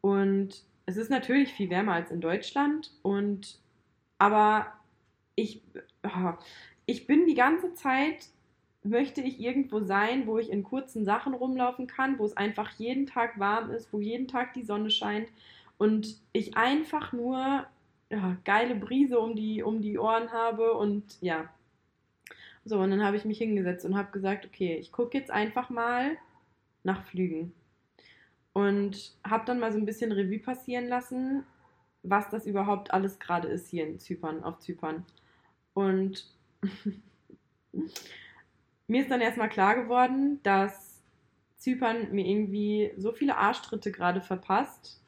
Und 0.00 0.62
es 0.86 0.96
ist 0.96 1.10
natürlich 1.10 1.52
viel 1.52 1.70
wärmer 1.70 1.94
als 1.94 2.10
in 2.10 2.20
Deutschland, 2.20 2.90
und 3.02 3.58
aber 4.18 4.66
ich, 5.34 5.62
oh, 6.04 6.32
ich 6.86 7.06
bin 7.06 7.26
die 7.26 7.34
ganze 7.34 7.74
Zeit 7.74 8.28
möchte 8.84 9.20
ich 9.20 9.40
irgendwo 9.40 9.80
sein, 9.80 10.26
wo 10.26 10.38
ich 10.38 10.50
in 10.50 10.64
kurzen 10.64 11.04
Sachen 11.04 11.34
rumlaufen 11.34 11.86
kann, 11.86 12.18
wo 12.18 12.24
es 12.24 12.36
einfach 12.36 12.70
jeden 12.72 13.06
Tag 13.06 13.38
warm 13.38 13.70
ist, 13.70 13.92
wo 13.92 14.00
jeden 14.00 14.28
Tag 14.28 14.54
die 14.54 14.64
Sonne 14.64 14.90
scheint 14.90 15.28
und 15.78 16.16
ich 16.32 16.56
einfach 16.56 17.12
nur 17.12 17.66
ja, 18.10 18.36
geile 18.44 18.74
Brise 18.74 19.18
um 19.18 19.36
die, 19.36 19.62
um 19.62 19.80
die 19.80 19.98
Ohren 19.98 20.32
habe 20.32 20.74
und 20.74 21.16
ja. 21.20 21.48
So, 22.64 22.78
und 22.78 22.90
dann 22.90 23.04
habe 23.04 23.16
ich 23.16 23.24
mich 23.24 23.38
hingesetzt 23.38 23.84
und 23.84 23.96
habe 23.96 24.12
gesagt, 24.12 24.46
okay, 24.46 24.76
ich 24.76 24.92
gucke 24.92 25.18
jetzt 25.18 25.30
einfach 25.30 25.68
mal 25.68 26.16
nach 26.84 27.04
Flügen. 27.04 27.52
Und 28.52 29.16
habe 29.24 29.44
dann 29.46 29.58
mal 29.58 29.72
so 29.72 29.78
ein 29.78 29.86
bisschen 29.86 30.12
Revue 30.12 30.38
passieren 30.38 30.86
lassen, 30.86 31.44
was 32.02 32.28
das 32.28 32.46
überhaupt 32.46 32.92
alles 32.92 33.18
gerade 33.18 33.48
ist 33.48 33.68
hier 33.68 33.86
in 33.86 33.98
Zypern, 33.98 34.44
auf 34.44 34.58
Zypern. 34.58 35.04
Und 35.74 36.26
mir 38.86 39.02
ist 39.02 39.10
dann 39.10 39.20
erstmal 39.20 39.48
klar 39.48 39.74
geworden, 39.74 40.40
dass 40.42 41.02
Zypern 41.56 42.12
mir 42.12 42.26
irgendwie 42.26 42.92
so 42.96 43.12
viele 43.12 43.36
Arschtritte 43.36 43.90
gerade 43.90 44.20
verpasst, 44.20 45.01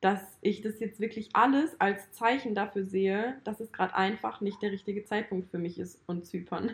dass 0.00 0.38
ich 0.42 0.60
das 0.62 0.78
jetzt 0.78 1.00
wirklich 1.00 1.30
alles 1.32 1.80
als 1.80 2.12
Zeichen 2.12 2.54
dafür 2.54 2.84
sehe, 2.84 3.40
dass 3.44 3.60
es 3.60 3.72
gerade 3.72 3.94
einfach 3.94 4.40
nicht 4.40 4.62
der 4.62 4.70
richtige 4.70 5.04
Zeitpunkt 5.04 5.50
für 5.50 5.58
mich 5.58 5.78
ist 5.78 6.00
und 6.06 6.24
Zypern. 6.26 6.70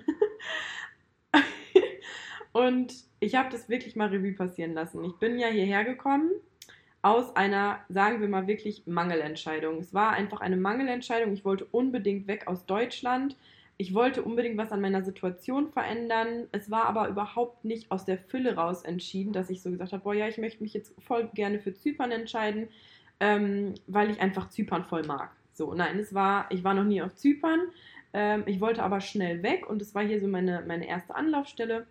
und 2.53 2.95
ich 3.21 3.35
habe 3.35 3.49
das 3.51 3.69
wirklich 3.69 3.97
mal 3.97 4.09
Revue 4.09 4.35
passieren 4.35 4.75
lassen. 4.75 5.03
Ich 5.05 5.15
bin 5.15 5.39
ja 5.39 5.49
hierher 5.49 5.85
gekommen 5.85 6.31
aus 7.05 7.37
einer, 7.37 7.81
sagen 7.91 8.21
wir 8.23 8.29
mal 8.29 8.47
wirklich, 8.47 8.87
Mangelentscheidung. 8.87 9.79
Es 9.79 9.93
war 9.93 10.13
einfach 10.13 10.41
eine 10.41 10.57
Mangelentscheidung. 10.57 11.35
Ich 11.35 11.45
wollte 11.45 11.67
unbedingt 11.67 12.27
weg 12.29 12.47
aus 12.47 12.65
Deutschland 12.65 13.37
Ich 13.77 13.93
wollte 13.93 14.23
unbedingt 14.23 14.57
was 14.57 14.71
an 14.71 14.81
meiner 14.81 15.03
Situation 15.03 15.69
verändern. 15.69 16.47
Es 16.53 16.71
war 16.71 16.87
aber 16.87 17.09
überhaupt 17.09 17.65
nicht 17.65 17.91
aus 17.91 18.05
der 18.05 18.19
Fülle 18.19 18.55
raus 18.55 18.85
entschieden, 18.85 19.33
dass 19.33 19.51
ich 19.51 19.63
so 19.63 19.71
gesagt 19.71 19.93
habe, 19.93 20.03
boah 20.03 20.15
ja, 20.15 20.29
ich 20.29 20.39
möchte 20.39 20.63
mich 20.63 20.73
jetzt 20.75 20.95
voll 21.03 21.29
gerne 21.35 21.59
für 21.59 21.75
Zypern 21.75 22.13
entscheiden, 22.13 22.69
ähm, 23.21 23.75
weil 23.87 24.11
ich 24.11 24.21
einfach 24.21 24.49
Zypern 24.49 24.85
voll 24.85 25.05
mag. 25.05 25.31
So, 25.53 25.75
nein, 25.75 25.99
es 25.99 26.15
war, 26.15 26.47
ich 26.51 26.65
war 26.65 26.75
noch 26.75 26.85
nie 26.85 27.03
auf 27.03 27.15
Zypern. 27.15 27.61
Ähm, 28.13 28.45
ich 28.47 28.61
wollte 28.61 28.83
aber 28.83 29.01
schnell 29.01 29.43
weg 29.43 29.69
und 29.69 29.81
es 29.83 29.95
war 29.95 30.03
hier 30.03 30.21
so 30.21 30.29
meine, 30.29 30.65
meine 30.67 30.87
erste 30.87 31.15
Anlaufstelle. 31.15 31.87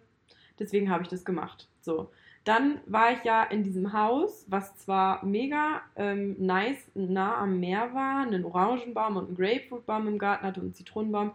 Deswegen 0.60 0.90
habe 0.90 1.04
ich 1.04 1.10
das 1.10 1.26
gemacht. 1.26 1.68
So. 1.82 2.12
Dann 2.44 2.82
war 2.86 3.14
ich 3.14 3.24
ja 3.24 3.44
in 3.44 3.64
diesem 3.64 3.94
Haus, 3.94 4.46
was 4.50 4.76
zwar 4.78 5.24
mega 5.24 5.82
ähm, 5.96 6.36
nice 6.40 6.92
nah 6.94 7.38
am 7.38 7.60
Meer 7.60 7.94
war, 7.94 8.26
einen 8.26 8.44
Orangenbaum 8.44 9.16
und 9.16 9.28
einen 9.28 9.38
Grapefruitbaum 9.38 10.08
im 10.08 10.20
Garten 10.20 10.46
hatte 10.46 10.60
und 10.60 10.68
einen 10.68 10.74
Zitronenbaum, 10.74 11.32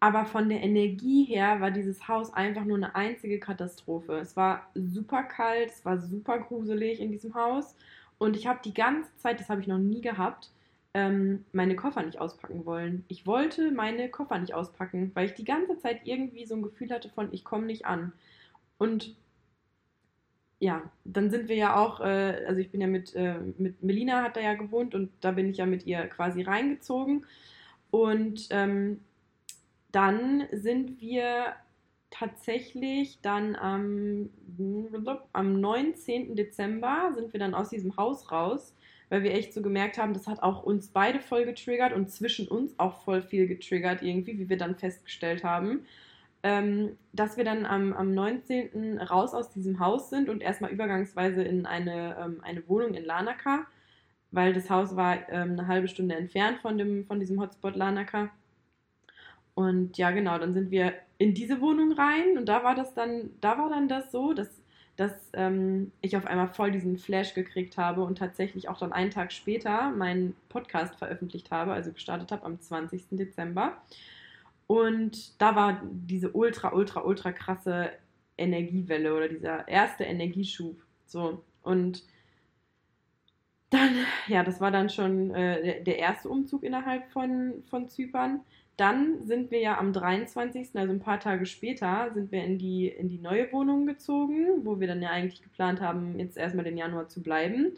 aber 0.00 0.24
von 0.24 0.48
der 0.48 0.60
Energie 0.62 1.24
her 1.24 1.60
war 1.60 1.70
dieses 1.70 2.08
Haus 2.08 2.34
einfach 2.34 2.64
nur 2.64 2.76
eine 2.76 2.96
einzige 2.96 3.38
Katastrophe. 3.38 4.14
Es 4.14 4.36
war 4.36 4.68
super 4.74 5.22
kalt, 5.22 5.70
es 5.70 5.84
war 5.84 5.98
super 5.98 6.40
gruselig 6.40 7.00
in 7.00 7.12
diesem 7.12 7.36
Haus 7.36 7.76
und 8.22 8.36
ich 8.36 8.46
habe 8.46 8.60
die 8.64 8.72
ganze 8.72 9.10
Zeit, 9.16 9.40
das 9.40 9.48
habe 9.48 9.60
ich 9.60 9.66
noch 9.66 9.80
nie 9.80 10.00
gehabt, 10.00 10.48
ähm, 10.94 11.44
meine 11.50 11.74
Koffer 11.74 12.04
nicht 12.04 12.20
auspacken 12.20 12.64
wollen. 12.64 13.04
Ich 13.08 13.26
wollte 13.26 13.72
meine 13.72 14.08
Koffer 14.10 14.38
nicht 14.38 14.54
auspacken, 14.54 15.10
weil 15.14 15.26
ich 15.26 15.34
die 15.34 15.44
ganze 15.44 15.76
Zeit 15.80 16.02
irgendwie 16.04 16.46
so 16.46 16.54
ein 16.54 16.62
Gefühl 16.62 16.90
hatte 16.90 17.08
von, 17.08 17.32
ich 17.32 17.42
komme 17.42 17.66
nicht 17.66 17.84
an. 17.84 18.12
Und 18.78 19.16
ja, 20.60 20.88
dann 21.04 21.32
sind 21.32 21.48
wir 21.48 21.56
ja 21.56 21.74
auch, 21.74 21.98
äh, 21.98 22.44
also 22.46 22.60
ich 22.60 22.70
bin 22.70 22.80
ja 22.80 22.86
mit, 22.86 23.12
äh, 23.16 23.40
mit 23.58 23.82
Melina 23.82 24.22
hat 24.22 24.36
da 24.36 24.40
ja 24.40 24.54
gewohnt 24.54 24.94
und 24.94 25.10
da 25.20 25.32
bin 25.32 25.50
ich 25.50 25.56
ja 25.56 25.66
mit 25.66 25.84
ihr 25.86 26.06
quasi 26.06 26.42
reingezogen. 26.42 27.26
Und 27.90 28.46
ähm, 28.50 29.00
dann 29.90 30.46
sind 30.52 31.00
wir 31.00 31.56
tatsächlich 32.12 33.20
dann 33.22 33.56
am, 33.56 34.30
am 35.32 35.60
19. 35.60 36.36
Dezember 36.36 37.12
sind 37.14 37.32
wir 37.32 37.40
dann 37.40 37.54
aus 37.54 37.70
diesem 37.70 37.96
Haus 37.96 38.30
raus, 38.30 38.76
weil 39.08 39.22
wir 39.22 39.34
echt 39.34 39.52
so 39.52 39.62
gemerkt 39.62 39.98
haben, 39.98 40.14
das 40.14 40.26
hat 40.26 40.42
auch 40.42 40.62
uns 40.62 40.88
beide 40.88 41.20
voll 41.20 41.44
getriggert 41.44 41.92
und 41.92 42.10
zwischen 42.10 42.46
uns 42.46 42.78
auch 42.78 43.02
voll 43.02 43.22
viel 43.22 43.46
getriggert 43.48 44.02
irgendwie, 44.02 44.38
wie 44.38 44.48
wir 44.48 44.58
dann 44.58 44.76
festgestellt 44.76 45.42
haben 45.42 45.86
ähm, 46.42 46.98
dass 47.12 47.36
wir 47.36 47.44
dann 47.44 47.66
am, 47.66 47.92
am 47.92 48.14
19. 48.14 49.00
raus 49.00 49.32
aus 49.34 49.50
diesem 49.50 49.78
Haus 49.78 50.10
sind 50.10 50.28
und 50.28 50.42
erstmal 50.42 50.72
übergangsweise 50.72 51.42
in 51.42 51.66
eine, 51.66 52.16
ähm, 52.18 52.40
eine 52.42 52.68
Wohnung 52.68 52.94
in 52.94 53.04
Lanaka, 53.04 53.66
weil 54.32 54.52
das 54.52 54.68
Haus 54.68 54.96
war 54.96 55.28
ähm, 55.28 55.52
eine 55.52 55.68
halbe 55.68 55.88
Stunde 55.88 56.16
entfernt 56.16 56.58
von, 56.60 56.78
dem, 56.78 57.06
von 57.06 57.20
diesem 57.20 57.40
Hotspot 57.40 57.76
Lanaka. 57.76 58.30
Und 59.54 59.98
ja, 59.98 60.10
genau, 60.10 60.38
dann 60.38 60.54
sind 60.54 60.70
wir 60.70 60.94
in 61.22 61.34
diese 61.34 61.60
Wohnung 61.60 61.92
rein 61.92 62.36
und 62.36 62.46
da 62.46 62.64
war 62.64 62.74
das 62.74 62.94
dann, 62.94 63.30
da 63.40 63.56
war 63.56 63.70
dann 63.70 63.86
das 63.86 64.10
so, 64.10 64.32
dass, 64.32 64.48
dass 64.96 65.12
ähm, 65.34 65.92
ich 66.00 66.16
auf 66.16 66.26
einmal 66.26 66.48
voll 66.48 66.72
diesen 66.72 66.98
Flash 66.98 67.34
gekriegt 67.34 67.78
habe 67.78 68.02
und 68.02 68.18
tatsächlich 68.18 68.68
auch 68.68 68.78
dann 68.78 68.92
einen 68.92 69.12
Tag 69.12 69.32
später 69.32 69.92
meinen 69.92 70.34
Podcast 70.48 70.96
veröffentlicht 70.96 71.52
habe, 71.52 71.74
also 71.74 71.92
gestartet 71.92 72.32
habe 72.32 72.44
am 72.44 72.60
20. 72.60 73.04
Dezember. 73.12 73.76
Und 74.66 75.40
da 75.40 75.54
war 75.54 75.80
diese 75.84 76.32
ultra, 76.32 76.72
ultra, 76.72 77.04
ultra 77.04 77.30
krasse 77.30 77.90
Energiewelle 78.36 79.14
oder 79.14 79.28
dieser 79.28 79.68
erste 79.68 80.02
Energieschub. 80.02 80.76
So. 81.06 81.44
Und 81.62 82.02
dann, 83.70 83.94
ja, 84.26 84.42
das 84.42 84.60
war 84.60 84.72
dann 84.72 84.90
schon 84.90 85.32
äh, 85.36 85.84
der 85.84 86.00
erste 86.00 86.28
Umzug 86.28 86.64
innerhalb 86.64 87.12
von, 87.12 87.62
von 87.70 87.88
Zypern. 87.88 88.40
Dann 88.76 89.26
sind 89.26 89.50
wir 89.50 89.60
ja 89.60 89.78
am 89.78 89.92
23., 89.92 90.70
also 90.74 90.92
ein 90.92 91.00
paar 91.00 91.20
Tage 91.20 91.46
später, 91.46 92.10
sind 92.14 92.32
wir 92.32 92.42
in 92.42 92.58
die, 92.58 92.88
in 92.88 93.08
die 93.08 93.18
neue 93.18 93.52
Wohnung 93.52 93.86
gezogen, 93.86 94.64
wo 94.64 94.80
wir 94.80 94.88
dann 94.88 95.02
ja 95.02 95.10
eigentlich 95.10 95.42
geplant 95.42 95.80
haben, 95.80 96.18
jetzt 96.18 96.38
erstmal 96.38 96.64
den 96.64 96.78
Januar 96.78 97.08
zu 97.08 97.22
bleiben. 97.22 97.72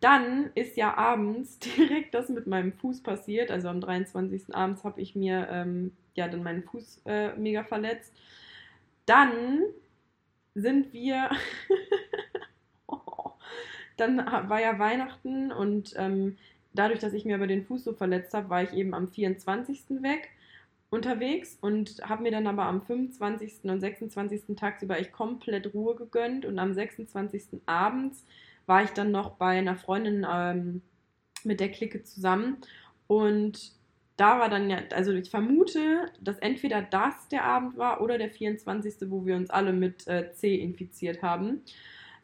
Dann 0.00 0.50
ist 0.54 0.76
ja 0.76 0.96
abends 0.96 1.58
direkt 1.76 2.14
das 2.14 2.28
mit 2.28 2.46
meinem 2.46 2.72
Fuß 2.72 3.02
passiert. 3.02 3.50
Also 3.50 3.68
am 3.68 3.80
23. 3.80 4.54
abends 4.54 4.84
habe 4.84 5.00
ich 5.00 5.16
mir 5.16 5.48
ähm, 5.50 5.92
ja 6.14 6.28
dann 6.28 6.42
meinen 6.42 6.62
Fuß 6.62 7.02
äh, 7.06 7.34
mega 7.36 7.64
verletzt. 7.64 8.14
Dann 9.06 9.62
sind 10.54 10.92
wir. 10.92 11.30
dann 13.96 14.18
war 14.18 14.60
ja 14.60 14.78
Weihnachten 14.78 15.50
und 15.50 15.94
ähm, 15.96 16.36
dadurch, 16.72 17.00
dass 17.00 17.12
ich 17.12 17.24
mir 17.24 17.34
aber 17.34 17.46
den 17.46 17.64
Fuß 17.64 17.84
so 17.84 17.92
verletzt 17.92 18.34
habe, 18.34 18.50
war 18.50 18.62
ich 18.62 18.72
eben 18.72 18.94
am 18.94 19.08
24. 19.08 20.02
weg 20.02 20.30
unterwegs 20.90 21.58
und 21.60 22.00
habe 22.02 22.22
mir 22.22 22.30
dann 22.30 22.46
aber 22.46 22.64
am 22.64 22.80
25. 22.80 23.64
und 23.64 23.80
26. 23.80 24.56
tagsüber 24.56 24.98
echt 24.98 25.12
komplett 25.12 25.74
Ruhe 25.74 25.94
gegönnt 25.94 26.46
und 26.46 26.58
am 26.58 26.72
26. 26.72 27.60
abends 27.66 28.24
war 28.66 28.82
ich 28.82 28.90
dann 28.90 29.10
noch 29.10 29.32
bei 29.32 29.58
einer 29.58 29.76
Freundin 29.76 30.26
ähm, 30.30 30.82
mit 31.44 31.60
der 31.60 31.70
Clique 31.70 32.02
zusammen 32.04 32.58
und 33.06 33.72
da 34.18 34.40
war 34.40 34.48
dann 34.48 34.68
ja, 34.68 34.80
also 34.92 35.12
ich 35.12 35.30
vermute, 35.30 36.10
dass 36.20 36.38
entweder 36.38 36.82
das 36.82 37.28
der 37.28 37.44
Abend 37.44 37.78
war 37.78 38.00
oder 38.00 38.18
der 38.18 38.30
24., 38.30 39.10
wo 39.10 39.24
wir 39.24 39.36
uns 39.36 39.48
alle 39.48 39.72
mit 39.72 40.08
äh, 40.08 40.32
C 40.32 40.56
infiziert 40.56 41.22
haben. 41.22 41.62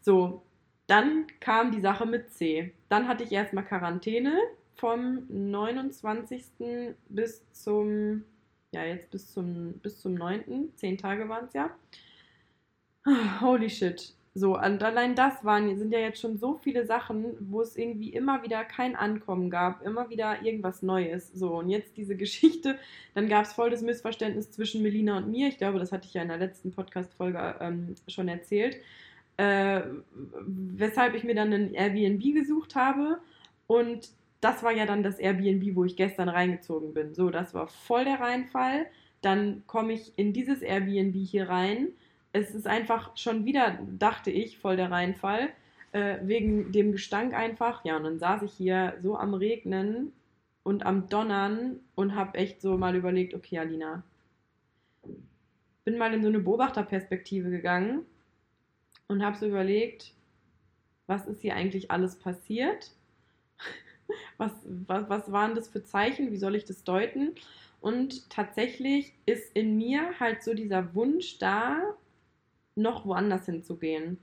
So, 0.00 0.42
dann 0.87 1.26
kam 1.41 1.73
die 1.73 1.81
Sache 1.81 2.07
mit 2.07 2.31
C. 2.31 2.73
Dann 2.88 3.09
hatte 3.09 3.25
ich 3.25 3.33
erstmal 3.33 3.64
Quarantäne 3.64 4.38
vom 4.76 5.25
29. 5.29 6.95
bis 7.09 7.50
zum, 7.53 8.25
ja, 8.73 8.85
jetzt 8.85 9.11
bis 9.11 9.33
zum, 9.33 9.75
bis 9.75 10.00
zum 10.00 10.14
9. 10.14 10.73
Zehn 10.76 10.99
Tage 10.99 11.29
waren 11.29 11.47
es 11.47 11.55
ja. 11.55 11.71
Holy 13.41 13.71
shit. 13.71 14.14
So, 14.37 14.59
und 14.59 14.83
allein 14.83 15.14
das 15.14 15.45
waren, 15.45 15.79
sind 15.79 15.93
ja 15.93 16.00
jetzt 16.00 16.21
schon 16.21 16.38
so 16.38 16.55
viele 16.57 16.85
Sachen, 16.87 17.37
wo 17.38 17.61
es 17.61 17.76
irgendwie 17.76 18.09
immer 18.09 18.43
wieder 18.43 18.64
kein 18.64 18.97
Ankommen 18.97 19.49
gab, 19.49 19.83
immer 19.83 20.11
wieder 20.11 20.43
irgendwas 20.43 20.83
Neues. 20.83 21.33
So, 21.33 21.59
und 21.59 21.69
jetzt 21.69 21.97
diese 21.97 22.17
Geschichte, 22.17 22.76
dann 23.14 23.29
gab 23.29 23.45
es 23.45 23.53
voll 23.53 23.71
das 23.71 23.83
Missverständnis 23.83 24.50
zwischen 24.50 24.83
Melina 24.83 25.19
und 25.19 25.31
mir. 25.31 25.47
Ich 25.47 25.59
glaube, 25.59 25.79
das 25.79 25.93
hatte 25.93 26.09
ich 26.09 26.14
ja 26.14 26.23
in 26.23 26.29
der 26.29 26.38
letzten 26.38 26.73
Podcast-Folge 26.73 27.57
ähm, 27.61 27.95
schon 28.09 28.26
erzählt. 28.26 28.76
Äh, 29.37 29.83
weshalb 30.47 31.14
ich 31.14 31.25
mir 31.25 31.35
dann 31.35 31.53
ein 31.53 31.75
Airbnb 31.75 32.23
gesucht 32.35 32.75
habe. 32.76 33.19
Und 33.67 34.11
das 34.41 34.62
war 34.62 34.73
ja 34.73 34.87
dann 34.87 35.03
das 35.03 35.19
Airbnb, 35.19 35.75
wo 35.75 35.85
ich 35.85 35.97
gestern 35.97 36.29
reingezogen 36.29 36.95
bin. 36.95 37.14
So, 37.14 37.31
das 37.31 37.55
war 37.55 37.67
voll 37.67 38.05
der 38.05 38.21
Reinfall. 38.21 38.87
Dann 39.23 39.64
komme 39.67 39.95
ich 39.95 40.12
in 40.17 40.33
dieses 40.33 40.62
Airbnb 40.62 41.14
hier 41.14 41.49
rein 41.49 41.88
es 42.35 42.53
ist 42.53 42.67
einfach 42.67 43.17
schon 43.17 43.45
wieder, 43.45 43.79
dachte 43.97 44.31
ich, 44.31 44.59
voll 44.59 44.76
der 44.76 44.91
Reinfall, 44.91 45.50
äh, 45.93 46.19
wegen 46.23 46.73
dem 46.73 46.91
Gestank 46.91 47.33
einfach. 47.33 47.85
Ja, 47.85 47.97
und 47.97 48.03
dann 48.03 48.19
saß 48.19 48.43
ich 48.43 48.53
hier 48.53 48.99
so 49.03 49.17
am 49.17 49.35
Regnen 49.35 50.12
und 50.64 50.85
am 50.85 51.09
Donnern 51.09 51.79
und 51.95 52.17
habe 52.17 52.37
echt 52.37 52.61
so 52.61 52.76
mal 52.76 52.97
überlegt, 52.97 53.35
okay, 53.35 53.59
Alina, 53.59 54.03
bin 55.85 55.97
mal 55.97 56.12
in 56.12 56.23
so 56.23 56.29
eine 56.29 56.41
Beobachterperspektive 56.41 57.50
gegangen 57.50 58.05
und 59.08 59.25
habe 59.25 59.37
so 59.37 59.46
überlegt, 59.46 60.12
was 61.06 61.26
ist 61.26 61.42
hier 61.42 61.54
eigentlich 61.54 61.90
alles 61.90 62.16
passiert? 62.16 62.92
Was, 64.37 64.52
was, 64.66 65.08
was 65.08 65.32
waren 65.32 65.54
das 65.54 65.68
für 65.68 65.82
Zeichen? 65.82 66.30
Wie 66.30 66.37
soll 66.37 66.56
ich 66.56 66.66
das 66.66 66.84
deuten? 66.84 67.34
Und 67.80 68.28
tatsächlich 68.28 69.14
ist 69.25 69.56
in 69.56 69.78
mir 69.78 70.20
halt 70.20 70.42
so 70.42 70.52
dieser 70.52 70.94
Wunsch 70.94 71.38
da, 71.38 71.94
noch 72.76 73.06
woanders 73.06 73.46
hinzugehen. 73.46 74.18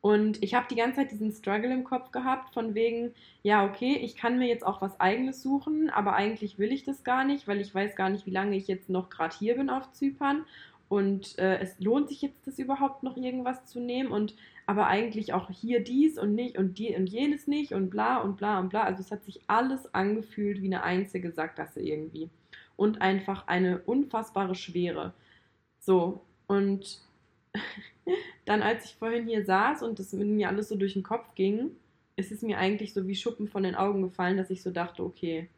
Und 0.00 0.42
ich 0.42 0.54
habe 0.54 0.66
die 0.70 0.76
ganze 0.76 0.96
Zeit 0.96 1.12
diesen 1.12 1.32
Struggle 1.32 1.72
im 1.72 1.84
Kopf 1.84 2.10
gehabt, 2.10 2.54
von 2.54 2.74
wegen, 2.74 3.14
ja, 3.42 3.66
okay, 3.66 3.96
ich 3.96 4.16
kann 4.16 4.38
mir 4.38 4.48
jetzt 4.48 4.64
auch 4.64 4.80
was 4.80 4.98
eigenes 4.98 5.42
suchen, 5.42 5.90
aber 5.90 6.14
eigentlich 6.14 6.58
will 6.58 6.72
ich 6.72 6.84
das 6.84 7.04
gar 7.04 7.24
nicht, 7.24 7.46
weil 7.46 7.60
ich 7.60 7.74
weiß 7.74 7.96
gar 7.96 8.08
nicht, 8.08 8.24
wie 8.24 8.30
lange 8.30 8.56
ich 8.56 8.66
jetzt 8.66 8.88
noch 8.88 9.10
gerade 9.10 9.36
hier 9.36 9.56
bin 9.56 9.68
auf 9.68 9.92
Zypern. 9.92 10.46
Und 10.90 11.38
äh, 11.38 11.60
es 11.60 11.78
lohnt 11.78 12.08
sich 12.08 12.20
jetzt, 12.20 12.48
das 12.48 12.58
überhaupt 12.58 13.04
noch 13.04 13.16
irgendwas 13.16 13.64
zu 13.64 13.78
nehmen. 13.78 14.10
Und 14.10 14.34
aber 14.66 14.88
eigentlich 14.88 15.32
auch 15.32 15.48
hier 15.48 15.84
dies 15.84 16.18
und 16.18 16.34
nicht 16.34 16.58
und 16.58 16.78
die 16.78 16.96
und 16.96 17.06
jenes 17.06 17.46
nicht 17.46 17.72
und 17.72 17.90
bla 17.90 18.18
und 18.18 18.36
bla 18.36 18.58
und 18.58 18.70
bla. 18.70 18.82
Also 18.82 19.00
es 19.00 19.12
hat 19.12 19.22
sich 19.22 19.40
alles 19.46 19.94
angefühlt 19.94 20.60
wie 20.60 20.66
eine 20.66 20.82
einzige 20.82 21.30
Sackgasse 21.30 21.80
irgendwie. 21.80 22.28
Und 22.76 23.00
einfach 23.02 23.46
eine 23.46 23.78
unfassbare 23.82 24.56
Schwere. 24.56 25.14
So, 25.78 26.22
und 26.48 27.00
dann, 28.44 28.60
als 28.60 28.86
ich 28.86 28.96
vorhin 28.96 29.28
hier 29.28 29.44
saß 29.44 29.84
und 29.84 30.00
das 30.00 30.12
mit 30.12 30.26
mir 30.26 30.48
alles 30.48 30.70
so 30.70 30.74
durch 30.74 30.94
den 30.94 31.04
Kopf 31.04 31.36
ging, 31.36 31.70
ist 32.16 32.32
es 32.32 32.42
mir 32.42 32.58
eigentlich 32.58 32.94
so 32.94 33.06
wie 33.06 33.14
Schuppen 33.14 33.46
von 33.46 33.62
den 33.62 33.76
Augen 33.76 34.02
gefallen, 34.02 34.38
dass 34.38 34.50
ich 34.50 34.64
so 34.64 34.72
dachte, 34.72 35.04
okay, 35.04 35.48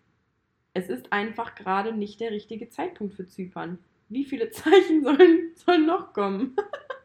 es 0.74 0.90
ist 0.90 1.10
einfach 1.10 1.54
gerade 1.54 1.94
nicht 1.94 2.20
der 2.20 2.32
richtige 2.32 2.68
Zeitpunkt 2.68 3.14
für 3.14 3.26
Zypern. 3.26 3.78
Wie 4.12 4.24
viele 4.24 4.50
Zeichen 4.52 5.02
sollen, 5.02 5.52
sollen 5.54 5.86
noch 5.86 6.12
kommen? 6.12 6.56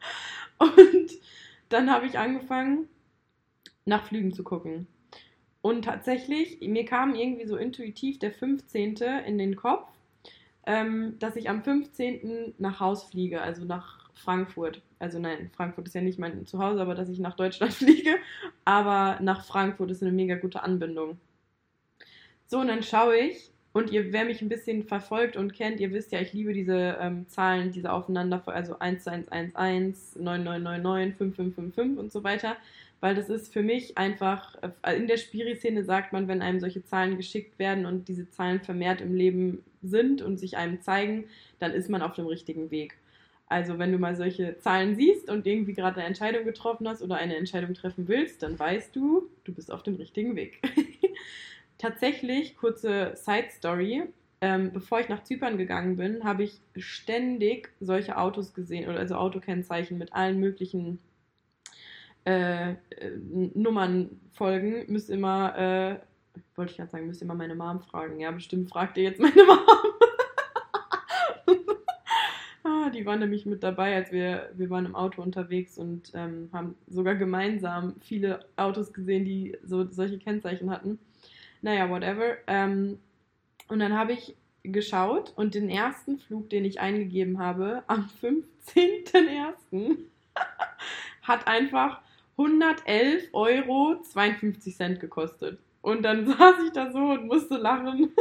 und 0.60 1.12
dann 1.70 1.92
habe 1.92 2.06
ich 2.06 2.18
angefangen, 2.18 2.88
nach 3.86 4.06
Flügen 4.06 4.34
zu 4.34 4.44
gucken. 4.44 4.88
Und 5.62 5.84
tatsächlich, 5.84 6.60
mir 6.62 6.86
kam 6.86 7.16
irgendwie 7.16 7.46
so 7.46 7.58
intuitiv 7.58 8.20
der 8.20 8.32
15. 8.32 8.96
in 9.26 9.38
den 9.38 9.56
Kopf, 9.56 9.90
ähm, 10.66 11.16
dass 11.20 11.36
ich 11.36 11.50
am 11.50 11.64
15. 11.64 12.56
nach 12.58 12.80
Haus 12.80 13.06
fliege, 13.06 13.42
also 13.42 13.66
nach 13.66 14.10
Frankfurt. 14.14 14.82
Also 15.00 15.20
nein, 15.20 15.50
Frankfurt 15.56 15.88
ist 15.88 15.94
ja 15.94 16.02
nicht 16.02 16.20
mein 16.20 16.46
Zuhause, 16.46 16.82
aber 16.82 16.96
dass 16.96 17.10
ich 17.10 17.20
nach 17.20 17.36
Deutschland 17.36 17.74
fliege. 17.74 18.18
Aber 18.66 19.20
nach 19.22 19.46
Frankfurt 19.46 19.92
ist 19.92 20.02
eine 20.02 20.12
mega 20.12 20.36
gute 20.36 20.64
Anbindung. 20.64 21.20
So, 22.48 22.60
und 22.60 22.68
dann 22.68 22.84
schaue 22.84 23.18
ich, 23.18 23.52
und 23.78 23.92
ihr, 23.92 24.12
wer 24.12 24.26
mich 24.26 24.42
ein 24.42 24.50
bisschen 24.50 24.84
verfolgt 24.84 25.38
und 25.38 25.54
kennt, 25.54 25.80
ihr 25.80 25.92
wisst 25.92 26.12
ja, 26.12 26.20
ich 26.20 26.34
liebe 26.34 26.52
diese 26.52 26.98
ähm, 27.00 27.28
Zahlen, 27.28 27.72
diese 27.72 27.92
aufeinander, 27.92 28.42
also 28.48 28.80
1111, 28.80 30.16
9999, 30.16 31.16
5555 31.16 32.00
und 32.00 32.12
so 32.12 32.24
weiter, 32.24 32.58
weil 33.02 33.14
das 33.14 33.30
ist 33.30 33.54
für 33.54 33.62
mich 33.62 33.96
einfach, 33.96 34.58
äh, 34.82 34.98
in 34.98 35.06
der 35.06 35.18
Spiri-Szene 35.18 35.84
sagt 35.84 36.12
man, 36.12 36.28
wenn 36.28 36.42
einem 36.42 36.60
solche 36.60 36.84
Zahlen 36.84 37.18
geschickt 37.18 37.60
werden 37.60 37.86
und 37.86 38.08
diese 38.08 38.28
Zahlen 38.32 38.62
vermehrt 38.62 39.00
im 39.00 39.14
Leben 39.14 39.64
sind 39.84 40.24
und 40.24 40.38
sich 40.38 40.58
einem 40.58 40.82
zeigen, 40.82 41.26
dann 41.60 41.72
ist 41.72 41.88
man 41.88 42.02
auf 42.02 42.16
dem 42.16 42.26
richtigen 42.26 42.72
Weg. 42.72 42.98
Also 43.46 43.78
wenn 43.78 43.92
du 43.92 44.00
mal 44.00 44.16
solche 44.16 44.58
Zahlen 44.58 44.96
siehst 44.96 45.30
und 45.30 45.46
irgendwie 45.46 45.74
gerade 45.74 45.98
eine 45.98 46.08
Entscheidung 46.08 46.46
getroffen 46.46 46.88
hast 46.88 47.04
oder 47.04 47.18
eine 47.18 47.36
Entscheidung 47.36 47.76
treffen 47.76 48.08
willst, 48.08 48.42
dann 48.42 48.58
weißt 48.58 48.96
du, 48.96 49.30
du 49.44 49.54
bist 49.54 49.72
auf 49.72 49.84
dem 49.84 49.96
richtigen 49.96 50.36
Weg. 50.36 50.62
Tatsächlich, 51.78 52.58
kurze 52.58 53.14
Side 53.16 53.50
Story. 53.52 54.04
Ähm, 54.40 54.72
bevor 54.72 55.00
ich 55.00 55.10
nach 55.10 55.24
Zypern 55.24 55.58
gegangen 55.58 55.98
bin, 55.98 56.24
habe 56.24 56.44
ich 56.44 56.60
ständig 56.76 57.70
solche 57.80 58.18
Autos 58.18 58.54
gesehen, 58.54 58.88
oder 58.88 59.00
also 59.00 59.16
Autokennzeichen 59.16 59.98
mit 59.98 60.14
allen 60.14 60.40
möglichen 60.40 61.00
äh, 62.26 62.72
äh, 62.72 62.76
Nummern 63.54 64.20
folgen. 64.34 64.92
Müsst 64.92 65.10
immer, 65.10 65.58
äh, 65.58 66.00
wollte 66.56 66.72
ich 66.72 66.78
gerade 66.78 66.92
sagen, 66.92 67.08
müsst 67.08 67.22
immer 67.22 67.36
meine 67.36 67.56
Mom 67.56 67.82
fragen. 67.82 68.20
Ja, 68.20 68.32
bestimmt 68.32 68.70
fragt 68.70 68.98
ihr 68.98 69.04
jetzt 69.04 69.20
meine 69.20 69.44
Mom. 69.46 69.60
ah, 72.64 72.90
die 72.90 73.06
waren 73.06 73.20
nämlich 73.20 73.46
mit 73.46 73.64
dabei, 73.64 73.96
als 73.96 74.12
wir, 74.12 74.52
wir 74.56 74.70
waren 74.70 74.86
im 74.86 74.96
Auto 74.96 75.22
unterwegs 75.22 75.78
und 75.78 76.12
ähm, 76.14 76.50
haben 76.54 76.76
sogar 76.88 77.16
gemeinsam 77.16 77.96
viele 78.02 78.46
Autos 78.56 78.94
gesehen, 78.94 79.26
die 79.26 79.58
so 79.64 79.90
solche 79.92 80.20
Kennzeichen 80.20 80.70
hatten. 80.70 81.00
Naja, 81.62 81.90
whatever. 81.90 82.38
Ähm, 82.48 83.00
und 83.68 83.80
dann 83.80 83.98
habe 83.98 84.14
ich 84.14 84.36
geschaut 84.64 85.34
und 85.36 85.56
den 85.56 85.70
ersten 85.70 86.20
Flug, 86.20 86.50
den 86.50 86.66
ich 86.66 86.80
eingegeben 86.80 87.40
habe, 87.40 87.84
am 87.88 88.10
15.01. 88.22 89.98
hat 91.22 91.48
einfach 91.48 92.02
111 92.38 93.30
Euro 93.34 94.02
52 94.02 94.76
Cent 94.76 95.00
gekostet. 95.00 95.60
Und 95.82 96.04
dann 96.04 96.28
saß 96.38 96.64
ich 96.66 96.72
da 96.72 96.92
so 96.92 97.00
und 97.00 97.28
musste 97.28 97.58
lachen. 97.58 98.14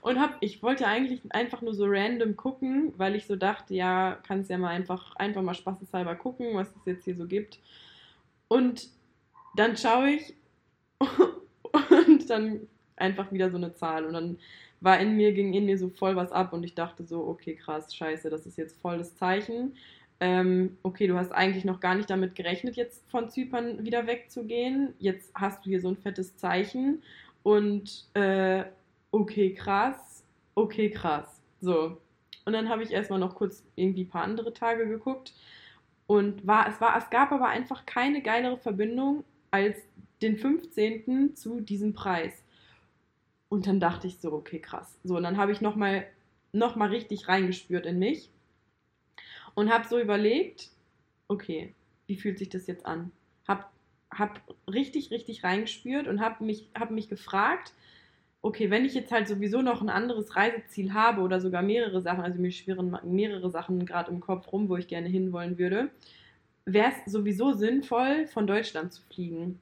und 0.00 0.20
hab, 0.20 0.36
ich 0.40 0.62
wollte 0.62 0.86
eigentlich 0.86 1.22
einfach 1.30 1.62
nur 1.62 1.74
so 1.74 1.86
random 1.86 2.36
gucken, 2.36 2.92
weil 2.96 3.14
ich 3.14 3.26
so 3.26 3.36
dachte, 3.36 3.74
ja, 3.74 4.18
kannst 4.26 4.50
ja 4.50 4.58
mal 4.58 4.68
einfach, 4.68 5.16
einfach 5.16 5.42
mal 5.42 5.54
spaßeshalber 5.54 6.14
gucken, 6.16 6.54
was 6.54 6.68
es 6.68 6.84
jetzt 6.84 7.04
hier 7.04 7.16
so 7.16 7.26
gibt. 7.26 7.58
Und 8.48 8.88
dann 9.56 9.76
schaue 9.76 10.10
ich 10.10 10.34
und 12.24 12.30
dann 12.30 12.60
einfach 12.96 13.32
wieder 13.32 13.50
so 13.50 13.56
eine 13.56 13.74
Zahl. 13.74 14.04
Und 14.04 14.14
dann 14.14 14.38
war 14.80 14.98
in 15.00 15.16
mir, 15.16 15.32
ging 15.32 15.54
in 15.54 15.66
mir 15.66 15.78
so 15.78 15.88
voll 15.88 16.16
was 16.16 16.32
ab 16.32 16.52
und 16.52 16.62
ich 16.64 16.74
dachte 16.74 17.04
so, 17.04 17.26
okay, 17.26 17.54
krass, 17.54 17.94
scheiße, 17.94 18.30
das 18.30 18.46
ist 18.46 18.58
jetzt 18.58 18.80
voll 18.80 18.98
das 18.98 19.16
Zeichen. 19.16 19.76
Ähm, 20.20 20.76
okay, 20.82 21.06
du 21.06 21.16
hast 21.16 21.32
eigentlich 21.32 21.64
noch 21.64 21.80
gar 21.80 21.94
nicht 21.94 22.08
damit 22.08 22.34
gerechnet, 22.34 22.76
jetzt 22.76 23.08
von 23.10 23.30
Zypern 23.30 23.84
wieder 23.84 24.06
wegzugehen. 24.06 24.94
Jetzt 24.98 25.32
hast 25.34 25.64
du 25.64 25.70
hier 25.70 25.80
so 25.80 25.88
ein 25.88 25.96
fettes 25.96 26.36
Zeichen 26.36 27.02
und 27.42 28.06
äh, 28.14 28.64
okay, 29.10 29.54
krass, 29.54 30.24
okay, 30.54 30.90
krass. 30.90 31.42
So. 31.60 31.98
Und 32.44 32.52
dann 32.52 32.68
habe 32.68 32.82
ich 32.82 32.90
erstmal 32.90 33.18
noch 33.18 33.34
kurz 33.34 33.64
irgendwie 33.74 34.04
ein 34.04 34.08
paar 34.08 34.24
andere 34.24 34.52
Tage 34.52 34.86
geguckt 34.86 35.32
und 36.06 36.46
war, 36.46 36.68
es 36.68 36.80
war, 36.80 36.96
es 36.96 37.08
gab 37.10 37.32
aber 37.32 37.48
einfach 37.48 37.86
keine 37.86 38.20
geilere 38.22 38.58
Verbindung 38.58 39.24
als 39.50 39.78
den 40.22 40.36
15. 40.36 41.34
zu 41.34 41.60
diesem 41.60 41.92
Preis. 41.92 42.32
Und 43.48 43.66
dann 43.66 43.80
dachte 43.80 44.06
ich 44.06 44.18
so, 44.18 44.32
okay, 44.32 44.58
krass. 44.58 44.98
So, 45.04 45.16
und 45.16 45.22
dann 45.22 45.36
habe 45.36 45.52
ich 45.52 45.60
nochmal 45.60 46.06
noch 46.52 46.76
mal 46.76 46.88
richtig 46.88 47.28
reingespürt 47.28 47.84
in 47.84 47.98
mich 47.98 48.30
und 49.54 49.72
habe 49.72 49.86
so 49.88 49.98
überlegt, 49.98 50.70
okay, 51.28 51.74
wie 52.06 52.16
fühlt 52.16 52.38
sich 52.38 52.48
das 52.48 52.66
jetzt 52.66 52.86
an? 52.86 53.10
Hab, 53.46 53.70
hab 54.10 54.40
richtig, 54.68 55.10
richtig 55.10 55.44
reingespürt 55.44 56.06
und 56.06 56.20
habe 56.20 56.44
mich, 56.44 56.68
hab 56.74 56.90
mich 56.90 57.08
gefragt, 57.08 57.72
okay, 58.42 58.70
wenn 58.70 58.84
ich 58.84 58.94
jetzt 58.94 59.10
halt 59.10 59.26
sowieso 59.26 59.62
noch 59.62 59.80
ein 59.80 59.88
anderes 59.88 60.36
Reiseziel 60.36 60.92
habe 60.92 61.22
oder 61.22 61.40
sogar 61.40 61.62
mehrere 61.62 62.02
Sachen, 62.02 62.22
also 62.22 62.40
mir 62.40 62.52
schwirren 62.52 62.98
mehrere 63.04 63.50
Sachen 63.50 63.84
gerade 63.86 64.10
im 64.10 64.20
Kopf 64.20 64.52
rum, 64.52 64.68
wo 64.68 64.76
ich 64.76 64.86
gerne 64.86 65.08
hinwollen 65.08 65.58
würde, 65.58 65.90
wäre 66.66 66.92
es 66.92 67.10
sowieso 67.10 67.52
sinnvoll, 67.52 68.26
von 68.26 68.46
Deutschland 68.46 68.92
zu 68.92 69.02
fliegen. 69.02 69.60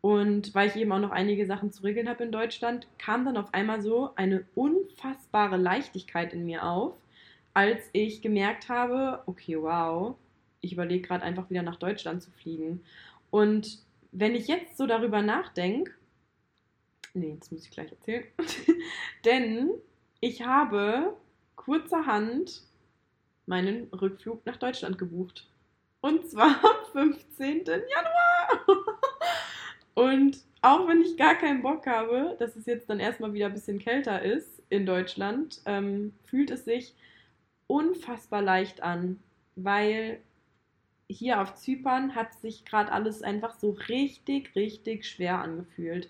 Und 0.00 0.54
weil 0.54 0.68
ich 0.68 0.76
eben 0.76 0.92
auch 0.92 0.98
noch 0.98 1.10
einige 1.10 1.44
Sachen 1.46 1.72
zu 1.72 1.82
regeln 1.82 2.08
habe 2.08 2.24
in 2.24 2.32
Deutschland, 2.32 2.86
kam 2.98 3.24
dann 3.24 3.36
auf 3.36 3.52
einmal 3.52 3.82
so 3.82 4.10
eine 4.16 4.46
unfassbare 4.54 5.58
Leichtigkeit 5.58 6.32
in 6.32 6.46
mir 6.46 6.64
auf, 6.64 6.94
als 7.52 7.80
ich 7.92 8.22
gemerkt 8.22 8.68
habe, 8.68 9.22
okay, 9.26 9.60
wow, 9.60 10.16
ich 10.62 10.72
überlege 10.72 11.06
gerade 11.06 11.24
einfach 11.24 11.50
wieder 11.50 11.62
nach 11.62 11.76
Deutschland 11.76 12.22
zu 12.22 12.30
fliegen. 12.30 12.82
Und 13.30 13.78
wenn 14.12 14.34
ich 14.34 14.48
jetzt 14.48 14.78
so 14.78 14.86
darüber 14.86 15.20
nachdenke, 15.20 15.92
nee, 17.12 17.36
das 17.38 17.50
muss 17.50 17.64
ich 17.64 17.70
gleich 17.70 17.90
erzählen, 17.90 18.24
denn 19.24 19.70
ich 20.20 20.46
habe 20.46 21.14
kurzerhand 21.56 22.62
meinen 23.46 23.88
Rückflug 23.92 24.46
nach 24.46 24.56
Deutschland 24.56 24.96
gebucht. 24.96 25.46
Und 26.00 26.30
zwar 26.30 26.56
am 26.64 27.10
15. 27.10 27.64
Januar. 27.66 28.66
Und 30.00 30.38
auch 30.62 30.88
wenn 30.88 31.02
ich 31.02 31.18
gar 31.18 31.34
keinen 31.34 31.60
Bock 31.60 31.86
habe, 31.86 32.34
dass 32.38 32.56
es 32.56 32.64
jetzt 32.64 32.88
dann 32.88 33.00
erstmal 33.00 33.34
wieder 33.34 33.46
ein 33.46 33.52
bisschen 33.52 33.78
kälter 33.78 34.22
ist 34.22 34.62
in 34.70 34.86
Deutschland, 34.86 35.60
ähm, 35.66 36.14
fühlt 36.24 36.50
es 36.50 36.64
sich 36.64 36.94
unfassbar 37.66 38.40
leicht 38.40 38.82
an, 38.82 39.20
weil 39.56 40.22
hier 41.06 41.42
auf 41.42 41.54
Zypern 41.54 42.14
hat 42.14 42.32
sich 42.40 42.64
gerade 42.64 42.90
alles 42.90 43.22
einfach 43.22 43.52
so 43.52 43.72
richtig, 43.90 44.54
richtig 44.56 45.06
schwer 45.06 45.42
angefühlt. 45.42 46.08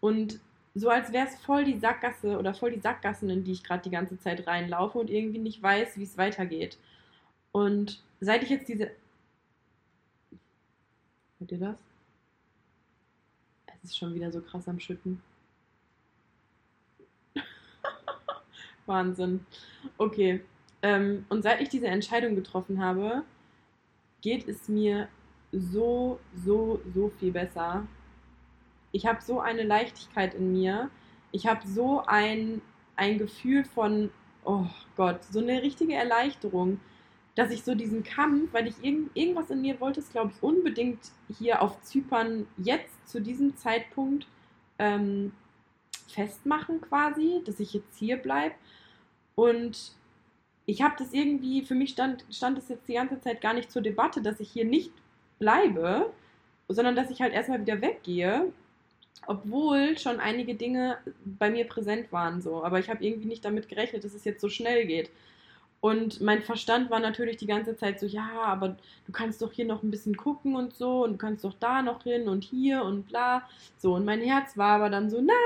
Und 0.00 0.40
so 0.74 0.88
als 0.88 1.12
wäre 1.12 1.26
es 1.26 1.36
voll 1.36 1.64
die 1.64 1.78
Sackgasse 1.78 2.38
oder 2.38 2.54
voll 2.54 2.72
die 2.72 2.80
Sackgassen, 2.80 3.28
in 3.28 3.44
die 3.44 3.52
ich 3.52 3.64
gerade 3.64 3.82
die 3.82 3.90
ganze 3.90 4.18
Zeit 4.18 4.46
reinlaufe 4.46 4.98
und 4.98 5.10
irgendwie 5.10 5.40
nicht 5.40 5.62
weiß, 5.62 5.98
wie 5.98 6.04
es 6.04 6.16
weitergeht. 6.16 6.78
Und 7.52 8.02
seit 8.18 8.42
ich 8.42 8.48
jetzt 8.48 8.68
diese. 8.68 8.92
Hört 11.38 11.52
ihr 11.52 11.58
das? 11.58 11.76
Ist 13.86 13.98
schon 13.98 14.14
wieder 14.14 14.30
so 14.32 14.40
krass 14.40 14.68
am 14.68 14.80
Schütten. 14.80 15.22
Wahnsinn. 18.86 19.46
Okay. 19.98 20.42
Ähm, 20.82 21.24
und 21.28 21.42
seit 21.42 21.60
ich 21.60 21.68
diese 21.68 21.86
Entscheidung 21.86 22.34
getroffen 22.34 22.82
habe, 22.82 23.22
geht 24.20 24.46
es 24.48 24.68
mir 24.68 25.08
so, 25.52 26.18
so, 26.34 26.80
so 26.94 27.08
viel 27.08 27.32
besser. 27.32 27.86
Ich 28.92 29.06
habe 29.06 29.22
so 29.22 29.40
eine 29.40 29.62
Leichtigkeit 29.62 30.34
in 30.34 30.52
mir. 30.52 30.90
Ich 31.32 31.46
habe 31.46 31.66
so 31.66 32.02
ein, 32.06 32.60
ein 32.96 33.18
Gefühl 33.18 33.64
von, 33.64 34.10
oh 34.44 34.66
Gott, 34.96 35.24
so 35.24 35.40
eine 35.40 35.62
richtige 35.62 35.94
Erleichterung 35.94 36.80
dass 37.36 37.50
ich 37.50 37.62
so 37.62 37.74
diesen 37.74 38.02
Kampf, 38.02 38.52
weil 38.52 38.66
ich 38.66 38.82
irgend, 38.82 39.10
irgendwas 39.14 39.50
in 39.50 39.60
mir 39.60 39.78
wollte, 39.78 40.00
es 40.00 40.10
glaube 40.10 40.32
ich 40.34 40.42
unbedingt 40.42 40.98
hier 41.38 41.62
auf 41.62 41.80
Zypern 41.82 42.46
jetzt 42.56 43.08
zu 43.08 43.20
diesem 43.20 43.56
Zeitpunkt 43.56 44.26
ähm, 44.78 45.32
festmachen 46.08 46.80
quasi, 46.80 47.42
dass 47.44 47.60
ich 47.60 47.74
jetzt 47.74 47.98
hier 47.98 48.16
bleibe. 48.16 48.54
Und 49.34 49.92
ich 50.64 50.80
habe 50.80 50.94
das 50.98 51.12
irgendwie, 51.12 51.62
für 51.62 51.74
mich 51.74 51.90
stand, 51.90 52.24
stand 52.30 52.58
es 52.58 52.70
jetzt 52.70 52.88
die 52.88 52.94
ganze 52.94 53.20
Zeit 53.20 53.42
gar 53.42 53.52
nicht 53.52 53.70
zur 53.70 53.82
Debatte, 53.82 54.22
dass 54.22 54.40
ich 54.40 54.50
hier 54.50 54.64
nicht 54.64 54.92
bleibe, 55.38 56.10
sondern 56.68 56.96
dass 56.96 57.10
ich 57.10 57.20
halt 57.20 57.34
erstmal 57.34 57.60
wieder 57.60 57.82
weggehe, 57.82 58.50
obwohl 59.26 59.98
schon 59.98 60.20
einige 60.20 60.54
Dinge 60.54 60.96
bei 61.24 61.50
mir 61.50 61.68
präsent 61.68 62.10
waren 62.12 62.40
so. 62.40 62.64
Aber 62.64 62.78
ich 62.78 62.88
habe 62.88 63.04
irgendwie 63.04 63.28
nicht 63.28 63.44
damit 63.44 63.68
gerechnet, 63.68 64.04
dass 64.04 64.14
es 64.14 64.24
jetzt 64.24 64.40
so 64.40 64.48
schnell 64.48 64.86
geht. 64.86 65.10
Und 65.80 66.20
mein 66.20 66.42
Verstand 66.42 66.90
war 66.90 67.00
natürlich 67.00 67.36
die 67.36 67.46
ganze 67.46 67.76
Zeit 67.76 68.00
so, 68.00 68.06
ja, 68.06 68.28
aber 68.42 68.76
du 69.06 69.12
kannst 69.12 69.42
doch 69.42 69.52
hier 69.52 69.66
noch 69.66 69.82
ein 69.82 69.90
bisschen 69.90 70.16
gucken 70.16 70.56
und 70.56 70.74
so 70.74 71.04
und 71.04 71.12
du 71.12 71.18
kannst 71.18 71.44
doch 71.44 71.54
da 71.60 71.82
noch 71.82 72.02
hin 72.02 72.28
und 72.28 72.44
hier 72.44 72.82
und 72.82 73.06
bla. 73.08 73.48
So, 73.76 73.94
und 73.94 74.04
mein 74.04 74.20
Herz 74.20 74.56
war 74.56 74.76
aber 74.76 74.90
dann 74.90 75.10
so, 75.10 75.18
nein, 75.18 75.36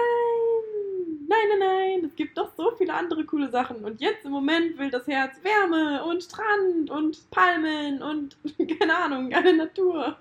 nein, 1.29 1.39
nein, 1.49 1.59
nein, 1.59 2.05
es 2.05 2.17
gibt 2.17 2.39
doch 2.39 2.51
so 2.57 2.73
viele 2.79 2.95
andere 2.95 3.25
coole 3.25 3.51
Sachen. 3.51 3.85
Und 3.85 4.01
jetzt 4.01 4.25
im 4.25 4.31
Moment 4.31 4.79
will 4.79 4.91
das 4.91 5.07
Herz 5.07 5.37
Wärme 5.43 6.05
und 6.05 6.23
Strand 6.23 6.91
und 6.91 7.31
Palmen 7.31 8.03
und 8.03 8.37
keine 8.81 8.97
Ahnung, 8.97 9.33
eine 9.33 9.53
Natur. 9.53 10.17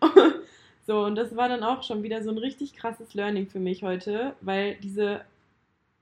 so, 0.86 1.04
und 1.04 1.16
das 1.16 1.36
war 1.36 1.48
dann 1.48 1.64
auch 1.64 1.82
schon 1.82 2.02
wieder 2.02 2.22
so 2.22 2.30
ein 2.30 2.38
richtig 2.38 2.74
krasses 2.74 3.12
Learning 3.14 3.48
für 3.48 3.60
mich 3.60 3.82
heute, 3.82 4.34
weil 4.40 4.76
diese 4.76 5.22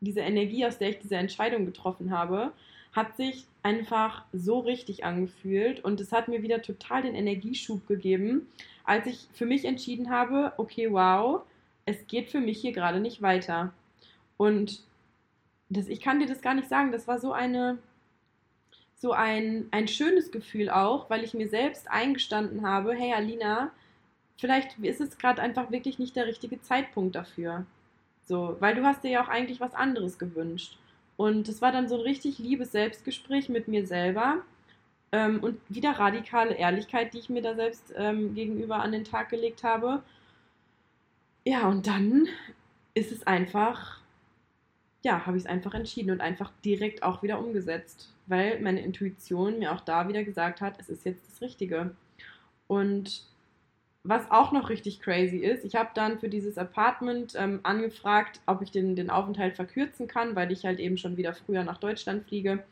diese 0.04 0.20
Energie, 0.20 0.64
aus 0.66 0.78
der 0.78 0.90
ich 0.90 0.98
diese 0.98 1.16
Entscheidung 1.16 1.66
getroffen 1.66 2.10
habe, 2.10 2.52
hat 2.94 3.16
sich 3.16 3.46
einfach 3.62 4.24
so 4.32 4.60
richtig 4.60 5.04
angefühlt 5.04 5.84
und 5.84 6.00
es 6.00 6.12
hat 6.12 6.28
mir 6.28 6.42
wieder 6.42 6.62
total 6.62 7.02
den 7.02 7.14
Energieschub 7.14 7.86
gegeben, 7.86 8.48
als 8.84 9.06
ich 9.06 9.26
für 9.32 9.46
mich 9.46 9.64
entschieden 9.64 10.10
habe, 10.10 10.52
okay, 10.58 10.92
wow, 10.92 11.42
es 11.86 12.06
geht 12.06 12.30
für 12.30 12.40
mich 12.40 12.60
hier 12.60 12.72
gerade 12.72 13.00
nicht 13.00 13.22
weiter. 13.22 13.72
Und 14.36 14.82
das, 15.68 15.88
ich 15.88 16.00
kann 16.00 16.20
dir 16.20 16.26
das 16.26 16.42
gar 16.42 16.54
nicht 16.54 16.68
sagen, 16.68 16.92
das 16.92 17.08
war 17.08 17.18
so 17.18 17.32
eine 17.32 17.78
so 18.96 19.12
ein, 19.12 19.66
ein 19.70 19.86
schönes 19.86 20.30
Gefühl 20.30 20.70
auch, 20.70 21.10
weil 21.10 21.24
ich 21.24 21.34
mir 21.34 21.48
selbst 21.48 21.90
eingestanden 21.90 22.66
habe, 22.66 22.94
hey 22.94 23.12
Alina, 23.12 23.70
vielleicht 24.38 24.78
ist 24.78 25.00
es 25.00 25.18
gerade 25.18 25.42
einfach 25.42 25.70
wirklich 25.70 25.98
nicht 25.98 26.16
der 26.16 26.26
richtige 26.26 26.62
Zeitpunkt 26.62 27.14
dafür. 27.14 27.66
So, 28.24 28.56
weil 28.60 28.74
du 28.74 28.84
hast 28.84 29.04
dir 29.04 29.10
ja 29.10 29.22
auch 29.22 29.28
eigentlich 29.28 29.60
was 29.60 29.74
anderes 29.74 30.18
gewünscht. 30.18 30.78
Und 31.16 31.48
es 31.48 31.62
war 31.62 31.72
dann 31.72 31.88
so 31.88 31.96
ein 31.96 32.00
richtig 32.00 32.38
liebes 32.38 32.72
Selbstgespräch 32.72 33.48
mit 33.48 33.68
mir 33.68 33.86
selber 33.86 34.42
ähm, 35.12 35.40
und 35.42 35.60
wieder 35.68 35.92
radikale 35.92 36.54
Ehrlichkeit, 36.54 37.14
die 37.14 37.18
ich 37.18 37.28
mir 37.28 37.42
da 37.42 37.54
selbst 37.54 37.92
ähm, 37.96 38.34
gegenüber 38.34 38.80
an 38.82 38.92
den 38.92 39.04
Tag 39.04 39.28
gelegt 39.28 39.62
habe. 39.62 40.02
Ja, 41.44 41.68
und 41.68 41.86
dann 41.86 42.26
ist 42.94 43.12
es 43.12 43.26
einfach, 43.26 44.00
ja, 45.02 45.26
habe 45.26 45.36
ich 45.36 45.44
es 45.44 45.48
einfach 45.48 45.74
entschieden 45.74 46.10
und 46.10 46.20
einfach 46.20 46.50
direkt 46.64 47.02
auch 47.02 47.22
wieder 47.22 47.38
umgesetzt, 47.38 48.12
weil 48.26 48.60
meine 48.60 48.80
Intuition 48.80 49.58
mir 49.58 49.72
auch 49.72 49.80
da 49.80 50.08
wieder 50.08 50.24
gesagt 50.24 50.60
hat, 50.60 50.80
es 50.80 50.88
ist 50.88 51.04
jetzt 51.04 51.28
das 51.30 51.40
Richtige. 51.42 51.94
Und 52.66 53.24
was 54.06 54.30
auch 54.30 54.52
noch 54.52 54.68
richtig 54.68 55.00
crazy 55.00 55.38
ist, 55.38 55.64
ich 55.64 55.76
habe 55.76 55.88
dann 55.94 56.18
für 56.18 56.28
dieses 56.28 56.58
Apartment 56.58 57.32
ähm, 57.36 57.60
angefragt, 57.62 58.40
ob 58.44 58.60
ich 58.60 58.70
den, 58.70 58.94
den 58.96 59.08
Aufenthalt 59.08 59.56
verkürzen 59.56 60.06
kann, 60.06 60.36
weil 60.36 60.52
ich 60.52 60.66
halt 60.66 60.78
eben 60.78 60.98
schon 60.98 61.16
wieder 61.16 61.32
früher 61.32 61.64
nach 61.64 61.78
Deutschland 61.78 62.28
fliege. 62.28 62.62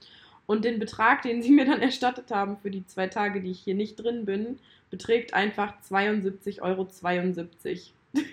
Und 0.45 0.67
den 0.67 0.79
Betrag, 0.79 1.23
den 1.23 1.43
sie 1.43 1.51
mir 1.51 1.65
dann 1.65 1.81
erstattet 1.83 2.31
haben 2.31 2.59
für 2.59 2.71
die 2.71 2.87
zwei 2.87 3.07
Tage, 3.07 3.41
die 3.41 3.51
ich 3.51 3.61
hier 3.61 3.75
nicht 3.75 3.97
drin 3.97 4.27
bin, 4.27 4.59
beträgt 4.91 5.33
einfach 5.33 5.73
72,72 5.91 6.61
Euro. 6.61 6.87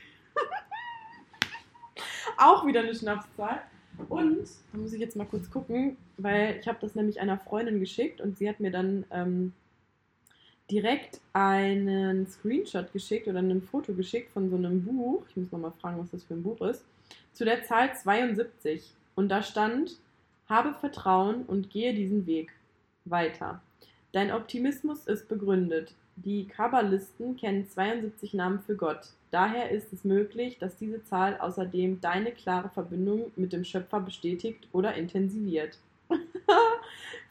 auch 2.38 2.66
wieder 2.66 2.82
eine 2.82 2.94
Schnapszahl. 2.94 3.62
Und 4.10 4.46
da 4.72 4.78
muss 4.78 4.92
ich 4.92 5.00
jetzt 5.00 5.16
mal 5.16 5.26
kurz 5.26 5.50
gucken, 5.50 5.96
weil 6.18 6.58
ich 6.60 6.68
habe 6.68 6.80
das 6.82 6.96
nämlich 6.96 7.22
einer 7.22 7.38
Freundin 7.38 7.80
geschickt 7.80 8.20
und 8.20 8.38
sie 8.38 8.50
hat 8.50 8.60
mir 8.60 8.72
dann 8.72 9.06
ähm, 9.12 9.54
direkt 10.70 11.20
einen 11.34 12.28
Screenshot 12.28 12.92
geschickt 12.94 13.28
oder 13.28 13.40
ein 13.40 13.62
Foto 13.62 13.94
geschickt 13.94 14.32
von 14.32 14.50
so 14.50 14.56
einem 14.56 14.84
Buch. 14.84 15.24
Ich 15.30 15.38
muss 15.38 15.52
nochmal 15.52 15.74
fragen, 15.82 16.00
was 16.00 16.12
das 16.12 16.24
für 16.24 16.36
ein 16.36 16.44
Buch 16.44 16.62
ist. 16.62 16.86
Zu 17.34 17.46
der 17.46 17.64
Zahl 17.64 17.96
72. 17.96 18.94
Und 19.16 19.30
da 19.30 19.42
stand, 19.42 19.98
habe 20.48 20.74
Vertrauen 20.74 21.44
und 21.44 21.70
gehe 21.70 21.94
diesen 21.94 22.26
Weg 22.26 22.52
weiter. 23.06 23.62
Dein 24.12 24.32
Optimismus 24.32 25.06
ist 25.06 25.28
begründet. 25.28 25.94
Die 26.16 26.48
Kabbalisten 26.48 27.38
kennen 27.38 27.68
72 27.68 28.34
Namen 28.34 28.60
für 28.60 28.76
Gott. 28.76 29.10
Daher 29.32 29.70
ist 29.72 29.94
es 29.94 30.04
möglich, 30.04 30.58
dass 30.58 30.76
diese 30.76 31.04
Zahl 31.04 31.38
außerdem 31.40 32.02
deine 32.02 32.32
klare 32.32 32.70
Verbindung 32.70 33.32
mit 33.36 33.54
dem 33.54 33.64
Schöpfer 33.64 34.02
bestätigt 34.02 34.68
oder 34.74 34.96
intensiviert. 34.96 35.78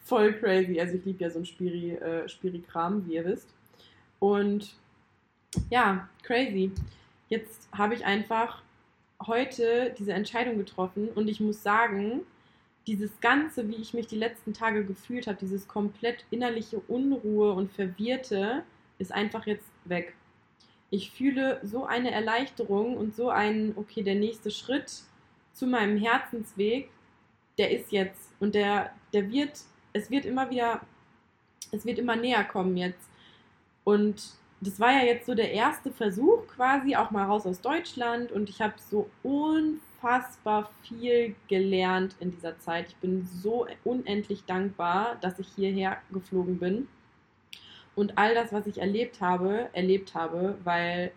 Voll 0.03 0.33
crazy. 0.33 0.79
Also 0.79 0.95
ich 0.95 1.05
liebe 1.05 1.23
ja 1.23 1.29
so 1.29 1.39
ein 1.39 1.45
Spiri, 1.45 1.91
äh, 1.91 2.27
Spiri-Kram, 2.27 3.05
wie 3.07 3.15
ihr 3.15 3.25
wisst. 3.25 3.53
Und 4.19 4.75
ja, 5.69 6.09
crazy. 6.23 6.71
Jetzt 7.29 7.69
habe 7.71 7.93
ich 7.93 8.05
einfach 8.05 8.63
heute 9.25 9.93
diese 9.97 10.13
Entscheidung 10.13 10.57
getroffen 10.57 11.09
und 11.09 11.27
ich 11.27 11.39
muss 11.39 11.61
sagen, 11.61 12.21
dieses 12.87 13.19
Ganze, 13.19 13.67
wie 13.67 13.75
ich 13.75 13.93
mich 13.93 14.07
die 14.07 14.17
letzten 14.17 14.53
Tage 14.53 14.83
gefühlt 14.83 15.27
habe, 15.27 15.37
dieses 15.39 15.67
komplett 15.67 16.25
innerliche 16.31 16.79
Unruhe 16.87 17.53
und 17.53 17.71
Verwirrte, 17.71 18.63
ist 18.97 19.11
einfach 19.11 19.45
jetzt 19.45 19.69
weg. 19.85 20.15
Ich 20.89 21.11
fühle 21.11 21.59
so 21.63 21.85
eine 21.85 22.11
Erleichterung 22.11 22.97
und 22.97 23.15
so 23.15 23.29
ein, 23.29 23.73
okay, 23.75 24.01
der 24.01 24.15
nächste 24.15 24.49
Schritt 24.49 25.03
zu 25.53 25.67
meinem 25.67 25.97
Herzensweg, 25.97 26.89
der 27.57 27.71
ist 27.71 27.91
jetzt 27.91 28.31
und 28.39 28.55
der, 28.55 28.91
der 29.13 29.29
wird, 29.31 29.59
es 29.93 30.09
wird 30.09 30.25
immer 30.25 30.49
wieder, 30.49 30.81
es 31.71 31.85
wird 31.85 31.99
immer 31.99 32.15
näher 32.15 32.43
kommen 32.43 32.77
jetzt. 32.77 33.09
Und 33.83 34.33
das 34.61 34.79
war 34.79 34.91
ja 34.91 35.03
jetzt 35.03 35.25
so 35.25 35.35
der 35.35 35.51
erste 35.51 35.91
Versuch 35.91 36.45
quasi, 36.47 36.95
auch 36.95 37.11
mal 37.11 37.25
raus 37.25 37.45
aus 37.45 37.61
Deutschland 37.61 38.31
und 38.31 38.49
ich 38.49 38.61
habe 38.61 38.73
so 38.89 39.09
unfassbar 39.23 40.69
viel 40.83 41.35
gelernt 41.47 42.15
in 42.19 42.31
dieser 42.31 42.59
Zeit. 42.59 42.89
Ich 42.89 42.95
bin 42.97 43.27
so 43.41 43.67
unendlich 43.83 44.43
dankbar, 44.45 45.17
dass 45.21 45.39
ich 45.39 45.47
hierher 45.55 45.97
geflogen 46.11 46.59
bin 46.59 46.87
und 47.95 48.17
all 48.17 48.33
das, 48.33 48.53
was 48.53 48.67
ich 48.67 48.79
erlebt 48.79 49.21
habe, 49.21 49.69
erlebt 49.73 50.13
habe, 50.13 50.57
weil 50.63 51.11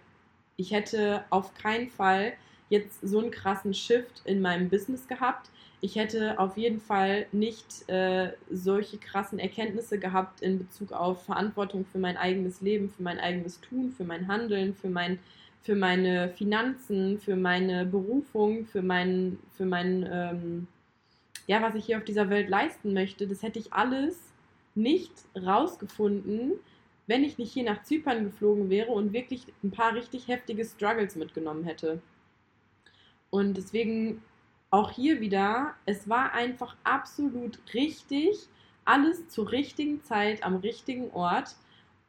ich 0.57 0.73
hätte 0.73 1.25
auf 1.31 1.55
keinen 1.55 1.89
Fall 1.89 2.35
jetzt 2.71 3.01
so 3.03 3.21
einen 3.21 3.31
krassen 3.31 3.75
Shift 3.75 4.23
in 4.25 4.41
meinem 4.41 4.69
Business 4.69 5.07
gehabt. 5.07 5.51
Ich 5.85 5.97
hätte 5.97 6.39
auf 6.39 6.57
jeden 6.57 6.81
Fall 6.81 7.27
nicht 7.33 7.89
äh, 7.89 8.33
solche 8.49 8.97
krassen 8.99 9.39
Erkenntnisse 9.39 9.99
gehabt 9.99 10.41
in 10.41 10.59
Bezug 10.59 10.93
auf 10.93 11.25
Verantwortung 11.25 11.85
für 11.85 11.99
mein 11.99 12.17
eigenes 12.17 12.61
Leben, 12.61 12.89
für 12.89 13.03
mein 13.03 13.19
eigenes 13.19 13.61
Tun, 13.61 13.93
für 13.93 14.05
mein 14.05 14.29
Handeln, 14.29 14.75
für 14.75 14.89
mein 14.89 15.19
für 15.63 15.77
meine 15.77 16.29
Finanzen, 16.29 17.19
für 17.19 17.37
meine 17.37 17.87
Berufung, 17.87 18.67
für 18.67 18.83
mein, 18.83 19.39
für 19.57 19.65
mein, 19.65 20.09
ähm, 20.11 20.67
ja, 21.47 21.63
was 21.63 21.77
ich 21.77 21.87
hier 21.87 21.99
auf 21.99 22.05
dieser 22.05 22.29
Welt 22.31 22.49
leisten 22.49 22.93
möchte, 22.93 23.29
das 23.29 23.43
hätte 23.43 23.61
ich 23.61 23.73
alles 23.73 24.33
nicht 24.75 25.13
rausgefunden, 25.37 26.55
wenn 27.07 27.23
ich 27.23 27.39
nicht 27.39 27.53
hier 27.53 27.65
nach 27.65 27.83
Zypern 27.85 28.25
geflogen 28.25 28.71
wäre 28.71 28.91
und 28.91 29.13
wirklich 29.13 29.47
ein 29.63 29.71
paar 29.71 29.95
richtig 29.95 30.27
heftige 30.29 30.65
Struggles 30.65 31.15
mitgenommen 31.15 31.65
hätte. 31.65 32.01
Und 33.31 33.57
deswegen 33.57 34.21
auch 34.73 34.91
hier 34.91 35.21
wieder, 35.21 35.75
es 35.85 36.09
war 36.09 36.33
einfach 36.33 36.75
absolut 36.83 37.59
richtig, 37.75 38.49
alles 38.87 39.29
zur 39.29 39.53
richtigen 39.53 40.03
Zeit 40.03 40.43
am 40.43 40.57
richtigen 40.57 41.11
Ort. 41.11 41.55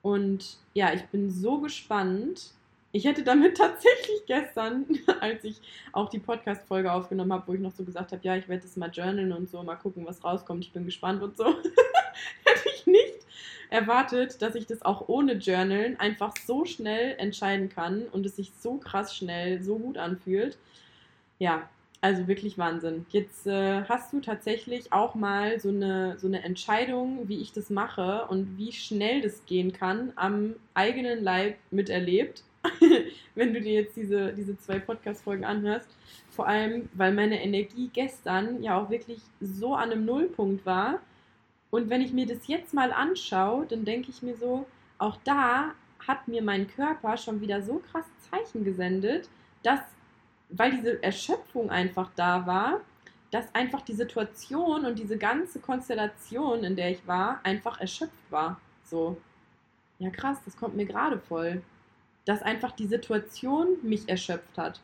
Und 0.02 0.58
ja, 0.74 0.94
ich 0.94 1.04
bin 1.08 1.30
so 1.30 1.60
gespannt. 1.60 2.54
Ich 2.94 3.04
hätte 3.04 3.24
damit 3.24 3.58
tatsächlich 3.58 4.26
gestern, 4.28 4.86
als 5.20 5.44
ich 5.44 5.60
auch 5.92 6.10
die 6.10 6.20
Podcast-Folge 6.20 6.92
aufgenommen 6.92 7.34
habe, 7.34 7.48
wo 7.48 7.54
ich 7.54 7.60
noch 7.60 7.74
so 7.74 7.84
gesagt 7.84 8.14
habe, 8.14 8.22
ja, 8.24 8.38
ich 8.38 8.48
werde 8.48 8.64
das 8.64 8.78
mal 8.78 8.90
journalen 8.90 9.34
und 9.34 9.50
so, 9.50 9.62
mal 9.62 9.76
gucken, 9.76 10.06
was 10.06 10.24
rauskommt, 10.24 10.64
ich 10.64 10.72
bin 10.72 10.86
gespannt 10.86 11.22
und 11.22 11.36
so, 11.36 11.46
hätte 12.46 12.70
ich 12.74 12.88
nicht 12.88 13.26
erwartet, 13.72 14.42
dass 14.42 14.56
ich 14.56 14.68
das 14.68 14.84
auch 14.84 15.10
ohne 15.10 15.34
Journalen 15.34 16.00
einfach 16.00 16.34
so 16.46 16.64
schnell 16.64 17.16
entscheiden 17.18 17.68
kann 17.68 18.04
und 18.04 18.26
es 18.26 18.38
sich 18.38 18.54
so 18.58 18.78
krass 18.78 19.14
schnell, 19.14 19.62
so 19.62 19.78
gut 19.78 19.98
anfühlt. 19.98 20.58
Ja, 21.40 21.68
also 22.04 22.28
wirklich 22.28 22.58
Wahnsinn. 22.58 23.06
Jetzt 23.10 23.48
äh, 23.48 23.84
hast 23.86 24.12
du 24.12 24.20
tatsächlich 24.20 24.92
auch 24.92 25.16
mal 25.16 25.60
so 25.60 25.70
eine, 25.70 26.20
so 26.20 26.28
eine 26.28 26.44
Entscheidung, 26.44 27.30
wie 27.30 27.40
ich 27.40 27.54
das 27.54 27.70
mache 27.70 28.26
und 28.28 28.58
wie 28.58 28.74
schnell 28.74 29.22
das 29.22 29.46
gehen 29.46 29.72
kann, 29.72 30.12
am 30.16 30.56
eigenen 30.74 31.24
Leib 31.24 31.58
miterlebt. 31.72 32.44
Wenn 33.36 33.54
du 33.54 33.62
dir 33.62 33.74
jetzt 33.74 33.96
diese, 33.96 34.34
diese 34.34 34.58
zwei 34.58 34.80
Podcast-Folgen 34.80 35.46
anhörst. 35.46 35.88
Vor 36.30 36.48
allem, 36.48 36.90
weil 36.94 37.14
meine 37.14 37.42
Energie 37.42 37.90
gestern 37.94 38.62
ja 38.62 38.78
auch 38.78 38.90
wirklich 38.90 39.20
so 39.40 39.74
an 39.74 39.92
einem 39.92 40.06
Nullpunkt 40.06 40.66
war 40.66 41.00
und 41.74 41.90
wenn 41.90 42.02
ich 42.02 42.14
mir 42.14 42.28
das 42.28 42.46
jetzt 42.48 42.76
mal 42.76 42.94
anschaue, 42.94 43.66
dann 43.66 43.84
denke 43.84 44.12
ich 44.12 44.22
mir 44.22 44.36
so, 44.36 44.68
auch 45.00 45.18
da 45.24 45.72
hat 46.06 46.28
mir 46.28 46.44
mein 46.44 46.68
Körper 46.68 47.18
schon 47.18 47.42
wieder 47.42 47.64
so 47.64 47.82
krass 47.92 48.06
Zeichen 48.30 48.64
gesendet, 48.64 49.28
dass, 49.64 49.80
weil 50.56 50.72
diese 50.72 51.02
Erschöpfung 51.02 51.70
einfach 51.70 52.12
da 52.16 52.46
war, 52.46 52.82
dass 53.32 53.54
einfach 53.56 53.82
die 53.82 53.94
Situation 53.94 54.86
und 54.86 55.00
diese 55.00 55.18
ganze 55.18 55.60
Konstellation, 55.60 56.64
in 56.64 56.76
der 56.76 56.92
ich 56.92 57.06
war, 57.08 57.40
einfach 57.44 57.80
erschöpft 57.80 58.30
war. 58.30 58.60
So, 58.84 59.18
ja 59.98 60.12
krass, 60.12 60.38
das 60.46 60.56
kommt 60.56 60.76
mir 60.76 60.86
gerade 60.86 61.18
voll. 61.18 61.64
Dass 62.26 62.44
einfach 62.44 62.72
die 62.72 62.86
Situation 62.86 63.78
mich 63.82 64.08
erschöpft 64.08 64.58
hat. 64.58 64.80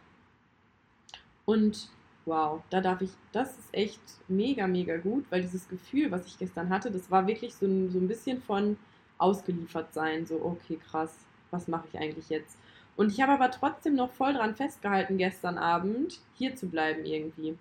Und 1.46 1.90
wow, 2.26 2.62
da 2.70 2.82
darf 2.82 3.02
ich, 3.02 3.12
das 3.32 3.58
ist 3.58 3.74
echt 3.74 4.02
mega, 4.28 4.68
mega 4.68 4.98
gut, 4.98 5.26
weil 5.30 5.42
dieses 5.42 5.68
Gefühl, 5.70 6.12
was 6.12 6.26
ich 6.26 6.38
gestern 6.38 6.70
hatte, 6.70 6.92
das 6.92 7.10
war 7.12 7.28
wirklich 7.28 7.54
so 7.56 7.66
ein, 7.66 7.92
so 7.92 8.00
ein 8.00 8.08
bisschen 8.08 8.42
von 8.42 8.78
ausgeliefert 9.20 9.94
sein, 9.94 10.26
so, 10.26 10.44
okay, 10.44 10.80
krass, 10.90 11.14
was 11.52 11.68
mache 11.68 11.88
ich 11.92 12.00
eigentlich 12.00 12.30
jetzt? 12.30 12.58
Und 13.00 13.14
ich 13.14 13.22
habe 13.22 13.32
aber 13.32 13.50
trotzdem 13.50 13.96
noch 13.96 14.12
voll 14.12 14.34
dran 14.34 14.56
festgehalten, 14.56 15.18
gestern 15.18 15.58
Abend 15.58 16.20
hier 16.34 16.58
zu 16.58 16.68
bleiben 16.68 17.06
irgendwie. 17.06 17.58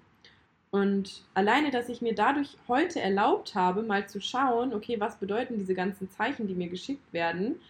Und 0.73 1.23
alleine, 1.35 1.71
dass 1.71 1.89
ich 1.89 2.03
mir 2.03 2.15
dadurch 2.15 2.57
heute 2.67 3.01
erlaubt 3.01 3.55
habe, 3.55 3.85
mal 3.85 4.09
zu 4.09 4.21
schauen, 4.21 4.75
okay, 4.75 4.99
was 4.99 5.19
bedeuten 5.19 5.57
diese 5.57 5.75
ganzen 5.75 6.11
Zeichen, 6.11 6.49
die 6.49 6.57
mir 6.57 6.69
geschickt 6.69 7.13
werden, 7.13 7.61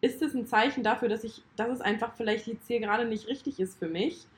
ist 0.00 0.22
es 0.22 0.34
ein 0.34 0.46
Zeichen 0.46 0.84
dafür, 0.84 1.08
dass 1.08 1.24
ich, 1.24 1.42
dass 1.56 1.70
es 1.70 1.80
einfach 1.80 2.14
vielleicht 2.14 2.46
jetzt 2.46 2.68
hier 2.68 2.78
gerade 2.78 3.04
nicht 3.06 3.26
richtig 3.26 3.58
ist 3.58 3.78
für 3.78 3.88
mich 3.88 4.28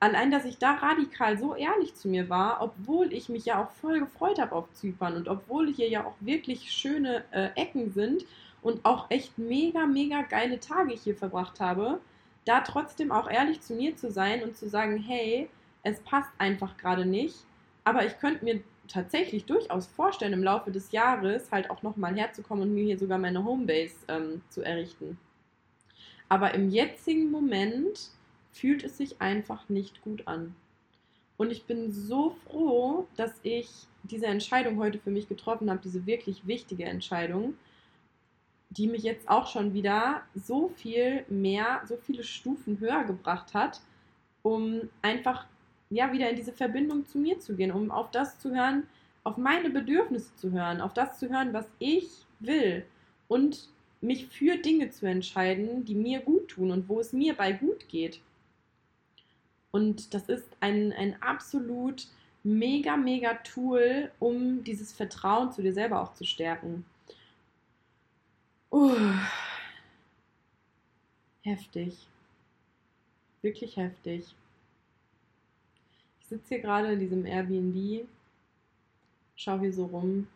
allein, 0.00 0.30
dass 0.30 0.46
ich 0.46 0.58
da 0.58 0.72
radikal 0.72 1.38
so 1.38 1.54
ehrlich 1.54 1.94
zu 1.94 2.08
mir 2.08 2.28
war, 2.30 2.62
obwohl 2.62 3.12
ich 3.12 3.28
mich 3.28 3.44
ja 3.44 3.62
auch 3.62 3.70
voll 3.70 4.00
gefreut 4.00 4.40
habe 4.40 4.54
auf 4.54 4.72
Zypern 4.72 5.14
und 5.14 5.28
obwohl 5.28 5.72
hier 5.72 5.88
ja 5.88 6.04
auch 6.04 6.14
wirklich 6.20 6.72
schöne 6.72 7.22
äh, 7.30 7.50
Ecken 7.54 7.92
sind 7.92 8.24
und 8.62 8.84
auch 8.84 9.10
echt 9.10 9.38
mega, 9.38 9.86
mega 9.86 10.22
geile 10.22 10.58
Tage 10.58 10.94
hier 10.94 11.14
verbracht 11.14 11.60
habe, 11.60 12.00
da 12.44 12.60
trotzdem 12.60 13.12
auch 13.12 13.30
ehrlich 13.30 13.60
zu 13.60 13.74
mir 13.74 13.96
zu 13.96 14.10
sein 14.10 14.42
und 14.42 14.56
zu 14.56 14.68
sagen, 14.68 14.98
hey, 14.98 15.48
es 15.82 16.00
passt 16.00 16.30
einfach 16.38 16.76
gerade 16.76 17.06
nicht, 17.06 17.36
aber 17.84 18.04
ich 18.04 18.18
könnte 18.18 18.44
mir 18.44 18.62
tatsächlich 18.88 19.44
durchaus 19.44 19.86
vorstellen, 19.86 20.32
im 20.32 20.42
Laufe 20.42 20.70
des 20.70 20.92
Jahres 20.92 21.50
halt 21.52 21.70
auch 21.70 21.82
nochmal 21.82 22.16
herzukommen 22.16 22.68
und 22.68 22.74
mir 22.74 22.84
hier 22.84 22.98
sogar 22.98 23.18
meine 23.18 23.44
Homebase 23.44 23.94
ähm, 24.08 24.42
zu 24.48 24.62
errichten. 24.62 25.18
Aber 26.28 26.54
im 26.54 26.70
jetzigen 26.70 27.30
Moment 27.30 28.10
fühlt 28.52 28.84
es 28.84 28.98
sich 28.98 29.20
einfach 29.20 29.68
nicht 29.68 30.02
gut 30.02 30.26
an. 30.26 30.54
Und 31.36 31.50
ich 31.50 31.64
bin 31.64 31.90
so 31.90 32.36
froh, 32.46 33.06
dass 33.16 33.32
ich 33.42 33.68
diese 34.02 34.26
Entscheidung 34.26 34.78
heute 34.78 34.98
für 34.98 35.10
mich 35.10 35.28
getroffen 35.28 35.70
habe, 35.70 35.80
diese 35.82 36.04
wirklich 36.06 36.46
wichtige 36.46 36.84
Entscheidung, 36.84 37.54
die 38.70 38.86
mich 38.86 39.02
jetzt 39.02 39.28
auch 39.28 39.48
schon 39.48 39.74
wieder 39.74 40.22
so 40.34 40.68
viel 40.76 41.24
mehr, 41.28 41.82
so 41.86 41.96
viele 41.96 42.22
Stufen 42.22 42.78
höher 42.78 43.04
gebracht 43.04 43.52
hat, 43.52 43.80
um 44.42 44.88
einfach 45.02 45.46
ja 45.90 46.12
wieder 46.12 46.30
in 46.30 46.36
diese 46.36 46.52
Verbindung 46.52 47.06
zu 47.06 47.18
mir 47.18 47.40
zu 47.40 47.56
gehen, 47.56 47.72
um 47.72 47.90
auf 47.90 48.10
das 48.12 48.38
zu 48.38 48.54
hören, 48.54 48.84
auf 49.24 49.36
meine 49.36 49.70
Bedürfnisse 49.70 50.34
zu 50.36 50.52
hören, 50.52 50.80
auf 50.80 50.94
das 50.94 51.18
zu 51.18 51.28
hören, 51.28 51.52
was 51.52 51.66
ich 51.78 52.08
will 52.38 52.84
und 53.28 53.68
mich 54.00 54.28
für 54.28 54.56
Dinge 54.56 54.90
zu 54.90 55.06
entscheiden, 55.06 55.84
die 55.84 55.94
mir 55.94 56.20
gut 56.20 56.48
tun 56.48 56.70
und 56.70 56.88
wo 56.88 57.00
es 57.00 57.12
mir 57.12 57.34
bei 57.34 57.52
gut 57.52 57.88
geht. 57.88 58.20
Und 59.72 60.14
das 60.14 60.28
ist 60.28 60.48
ein, 60.60 60.92
ein 60.92 61.20
absolut 61.22 62.06
mega, 62.42 62.96
mega 62.96 63.34
Tool, 63.34 64.10
um 64.18 64.64
dieses 64.64 64.92
Vertrauen 64.92 65.52
zu 65.52 65.62
dir 65.62 65.72
selber 65.72 66.00
auch 66.00 66.14
zu 66.14 66.24
stärken. 66.24 66.84
Uh, 68.70 69.12
heftig. 71.42 72.08
Wirklich 73.42 73.76
heftig. 73.76 74.34
Ich 76.20 76.26
sitze 76.26 76.48
hier 76.48 76.60
gerade 76.60 76.92
in 76.92 77.00
diesem 77.00 77.26
Airbnb, 77.26 78.06
schaue 79.34 79.60
hier 79.60 79.72
so 79.72 79.86
rum 79.86 80.28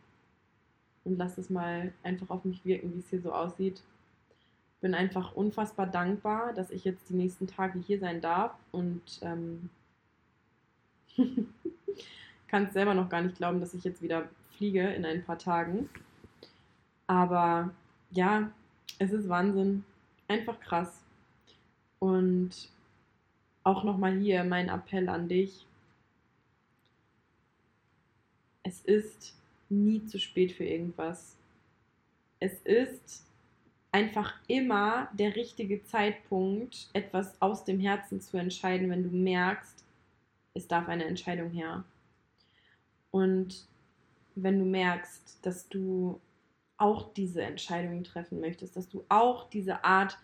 und 1.04 1.18
lasse 1.18 1.40
es 1.40 1.50
mal 1.50 1.92
einfach 2.02 2.30
auf 2.30 2.44
mich 2.44 2.64
wirken, 2.64 2.94
wie 2.94 3.00
es 3.00 3.10
hier 3.10 3.20
so 3.20 3.32
aussieht 3.32 3.82
bin 4.84 4.94
einfach 4.94 5.34
unfassbar 5.34 5.86
dankbar, 5.86 6.52
dass 6.52 6.70
ich 6.70 6.84
jetzt 6.84 7.08
die 7.08 7.14
nächsten 7.14 7.46
Tage 7.46 7.78
hier 7.78 7.98
sein 7.98 8.20
darf 8.20 8.52
und 8.70 9.00
ähm, 9.22 9.70
kann 12.48 12.64
es 12.64 12.74
selber 12.74 12.92
noch 12.92 13.08
gar 13.08 13.22
nicht 13.22 13.36
glauben, 13.36 13.60
dass 13.60 13.72
ich 13.72 13.82
jetzt 13.82 14.02
wieder 14.02 14.28
fliege 14.50 14.86
in 14.92 15.06
ein 15.06 15.24
paar 15.24 15.38
Tagen. 15.38 15.88
Aber 17.06 17.70
ja, 18.10 18.50
es 18.98 19.12
ist 19.12 19.28
Wahnsinn. 19.28 19.84
Einfach 20.28 20.58
krass. 20.60 21.00
Und 21.98 22.50
auch 23.62 23.84
nochmal 23.84 24.18
hier 24.18 24.44
mein 24.44 24.68
Appell 24.68 25.08
an 25.08 25.28
dich. 25.28 25.66
Es 28.62 28.80
ist 28.82 29.34
nie 29.68 30.04
zu 30.06 30.18
spät 30.18 30.52
für 30.52 30.64
irgendwas. 30.64 31.36
Es 32.40 32.60
ist 32.62 33.24
einfach 33.92 34.34
immer 34.48 35.08
der 35.12 35.36
richtige 35.36 35.82
Zeitpunkt, 35.84 36.88
etwas 36.92 37.40
aus 37.40 37.64
dem 37.64 37.80
Herzen 37.80 38.20
zu 38.20 38.36
entscheiden, 38.36 38.90
wenn 38.90 39.04
du 39.04 39.10
merkst, 39.10 39.84
es 40.54 40.66
darf 40.66 40.88
eine 40.88 41.04
Entscheidung 41.04 41.50
her. 41.50 41.84
Und 43.10 43.66
wenn 44.34 44.58
du 44.58 44.64
merkst, 44.64 45.38
dass 45.42 45.68
du 45.68 46.20
auch 46.84 47.14
diese 47.14 47.42
Entscheidungen 47.42 48.04
treffen 48.04 48.40
möchtest, 48.40 48.76
dass 48.76 48.88
du 48.90 49.04
auch 49.08 49.48
diese 49.48 49.84
Art 49.84 50.18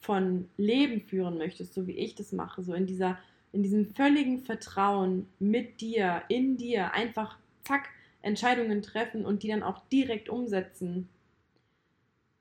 von 0.00 0.48
Leben 0.56 1.02
führen 1.02 1.36
möchtest, 1.36 1.74
so 1.74 1.86
wie 1.86 1.98
ich 1.98 2.14
das 2.14 2.32
mache, 2.32 2.62
so 2.62 2.72
in 2.72 2.86
dieser 2.86 3.18
in 3.52 3.62
diesem 3.62 3.86
völligen 3.86 4.40
Vertrauen 4.40 5.28
mit 5.38 5.80
dir, 5.80 6.22
in 6.28 6.56
dir, 6.56 6.92
einfach 6.92 7.38
zack 7.64 7.88
Entscheidungen 8.20 8.82
treffen 8.82 9.24
und 9.24 9.42
die 9.42 9.48
dann 9.48 9.62
auch 9.62 9.86
direkt 9.88 10.28
umsetzen, 10.28 11.08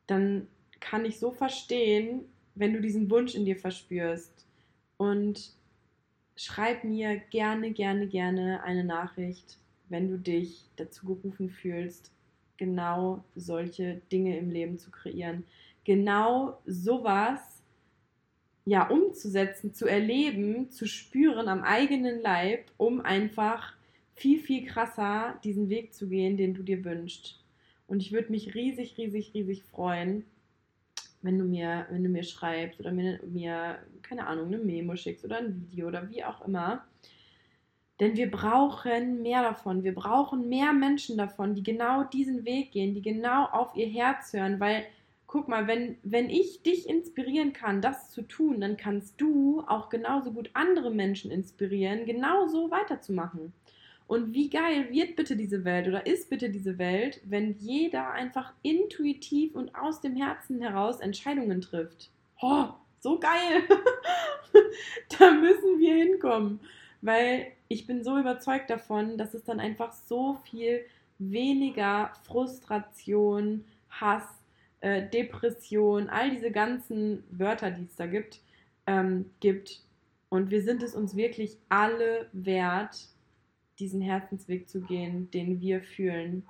dann 0.07 0.47
kann 0.79 1.05
ich 1.05 1.19
so 1.19 1.31
verstehen, 1.31 2.25
wenn 2.55 2.73
du 2.73 2.81
diesen 2.81 3.09
Wunsch 3.09 3.35
in 3.35 3.45
dir 3.45 3.57
verspürst. 3.57 4.45
Und 4.97 5.53
schreib 6.35 6.83
mir 6.83 7.17
gerne, 7.29 7.71
gerne, 7.71 8.07
gerne 8.07 8.63
eine 8.63 8.83
Nachricht, 8.83 9.57
wenn 9.89 10.09
du 10.09 10.17
dich 10.17 10.65
dazu 10.75 11.05
gerufen 11.05 11.49
fühlst, 11.49 12.11
genau 12.57 13.23
solche 13.35 14.01
Dinge 14.11 14.37
im 14.37 14.49
Leben 14.49 14.77
zu 14.77 14.91
kreieren. 14.91 15.43
Genau 15.83 16.59
sowas 16.65 17.39
ja 18.65 18.87
umzusetzen, 18.87 19.73
zu 19.73 19.85
erleben, 19.85 20.71
zu 20.71 20.87
spüren 20.87 21.47
am 21.47 21.63
eigenen 21.63 22.21
Leib, 22.21 22.71
um 22.77 23.01
einfach 23.01 23.73
viel, 24.15 24.39
viel 24.39 24.65
krasser 24.65 25.39
diesen 25.43 25.69
Weg 25.69 25.93
zu 25.93 26.07
gehen, 26.07 26.37
den 26.37 26.53
du 26.53 26.63
dir 26.63 26.83
wünschst. 26.83 27.43
Und 27.87 28.01
ich 28.01 28.11
würde 28.11 28.31
mich 28.31 28.55
riesig, 28.55 28.97
riesig, 28.97 29.33
riesig 29.33 29.63
freuen, 29.63 30.25
wenn 31.21 31.37
du 31.37 31.45
mir, 31.45 31.85
wenn 31.89 32.03
du 32.03 32.09
mir 32.09 32.23
schreibst 32.23 32.79
oder 32.79 32.91
mir, 32.91 33.19
mir, 33.27 33.79
keine 34.01 34.25
Ahnung, 34.27 34.47
eine 34.47 34.57
Memo 34.57 34.95
schickst 34.95 35.25
oder 35.25 35.37
ein 35.37 35.67
Video 35.69 35.87
oder 35.87 36.09
wie 36.09 36.23
auch 36.23 36.45
immer. 36.45 36.85
Denn 37.99 38.17
wir 38.17 38.29
brauchen 38.29 39.21
mehr 39.21 39.41
davon. 39.41 39.83
Wir 39.83 39.95
brauchen 39.95 40.49
mehr 40.49 40.73
Menschen 40.73 41.17
davon, 41.17 41.55
die 41.55 41.63
genau 41.63 42.03
diesen 42.03 42.43
Weg 42.45 42.71
gehen, 42.71 42.93
die 42.93 43.01
genau 43.01 43.45
auf 43.45 43.75
ihr 43.75 43.87
Herz 43.87 44.33
hören. 44.33 44.59
Weil, 44.59 44.85
guck 45.27 45.47
mal, 45.47 45.67
wenn, 45.67 45.97
wenn 46.03 46.29
ich 46.29 46.61
dich 46.61 46.89
inspirieren 46.89 47.53
kann, 47.53 47.81
das 47.81 48.11
zu 48.11 48.23
tun, 48.23 48.59
dann 48.59 48.75
kannst 48.75 49.19
du 49.21 49.63
auch 49.67 49.89
genauso 49.89 50.31
gut 50.31 50.49
andere 50.53 50.91
Menschen 50.91 51.31
inspirieren, 51.31 52.05
genauso 52.05 52.69
weiterzumachen. 52.69 53.53
Und 54.07 54.33
wie 54.33 54.49
geil 54.49 54.89
wird 54.91 55.15
bitte 55.15 55.35
diese 55.35 55.65
Welt 55.65 55.87
oder 55.87 56.05
ist 56.05 56.29
bitte 56.29 56.49
diese 56.49 56.77
Welt, 56.77 57.21
wenn 57.25 57.57
jeder 57.57 58.11
einfach 58.11 58.53
intuitiv 58.61 59.55
und 59.55 59.73
aus 59.73 60.01
dem 60.01 60.15
Herzen 60.15 60.61
heraus 60.61 60.99
Entscheidungen 60.99 61.61
trifft? 61.61 62.11
Oh, 62.41 62.67
so 62.99 63.19
geil! 63.19 63.63
da 65.19 65.31
müssen 65.31 65.79
wir 65.79 65.95
hinkommen, 65.95 66.59
weil 67.01 67.47
ich 67.67 67.87
bin 67.87 68.03
so 68.03 68.17
überzeugt 68.17 68.69
davon, 68.69 69.17
dass 69.17 69.33
es 69.33 69.43
dann 69.43 69.59
einfach 69.59 69.93
so 69.93 70.35
viel 70.49 70.85
weniger 71.17 72.11
Frustration, 72.23 73.63
Hass, 73.89 74.23
äh, 74.81 75.07
Depression, 75.09 76.09
all 76.09 76.31
diese 76.31 76.51
ganzen 76.51 77.23
Wörter, 77.31 77.71
die 77.71 77.85
es 77.85 77.95
da 77.95 78.05
gibt, 78.05 78.41
ähm, 78.87 79.31
gibt. 79.39 79.81
Und 80.29 80.49
wir 80.49 80.63
sind 80.63 80.83
es 80.83 80.95
uns 80.95 81.15
wirklich 81.15 81.57
alle 81.69 82.29
wert, 82.33 83.07
diesen 83.79 84.01
Herzensweg 84.01 84.69
zu 84.69 84.81
gehen, 84.81 85.29
den 85.31 85.61
wir 85.61 85.81
fühlen, 85.81 86.45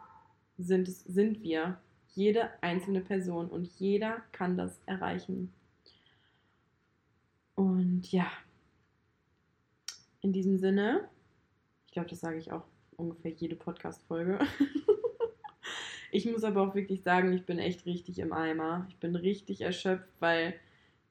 sind, 0.58 0.88
sind 0.88 1.42
wir. 1.44 1.78
Jede 2.14 2.50
einzelne 2.62 3.02
Person 3.02 3.50
und 3.50 3.68
jeder 3.78 4.24
kann 4.32 4.58
das 4.58 4.80
erreichen. 4.86 5.52
Und 7.56 8.12
ja, 8.12 8.28
in 10.26 10.34
diesem 10.34 10.58
Sinne, 10.58 11.08
ich 11.86 11.92
glaube, 11.92 12.10
das 12.10 12.20
sage 12.20 12.40
ich 12.40 12.52
auch 12.52 12.64
ungefähr 12.98 13.30
jede 13.30 13.56
Podcast-Folge. 13.56 14.40
ich 16.12 16.26
muss 16.26 16.44
aber 16.44 16.64
auch 16.64 16.74
wirklich 16.74 17.04
sagen, 17.04 17.32
ich 17.34 17.46
bin 17.46 17.60
echt 17.60 17.86
richtig 17.86 18.18
im 18.18 18.34
Eimer. 18.34 18.88
Ich 18.90 18.98
bin 18.98 19.16
richtig 19.16 19.62
erschöpft, 19.62 20.10
weil 20.20 20.56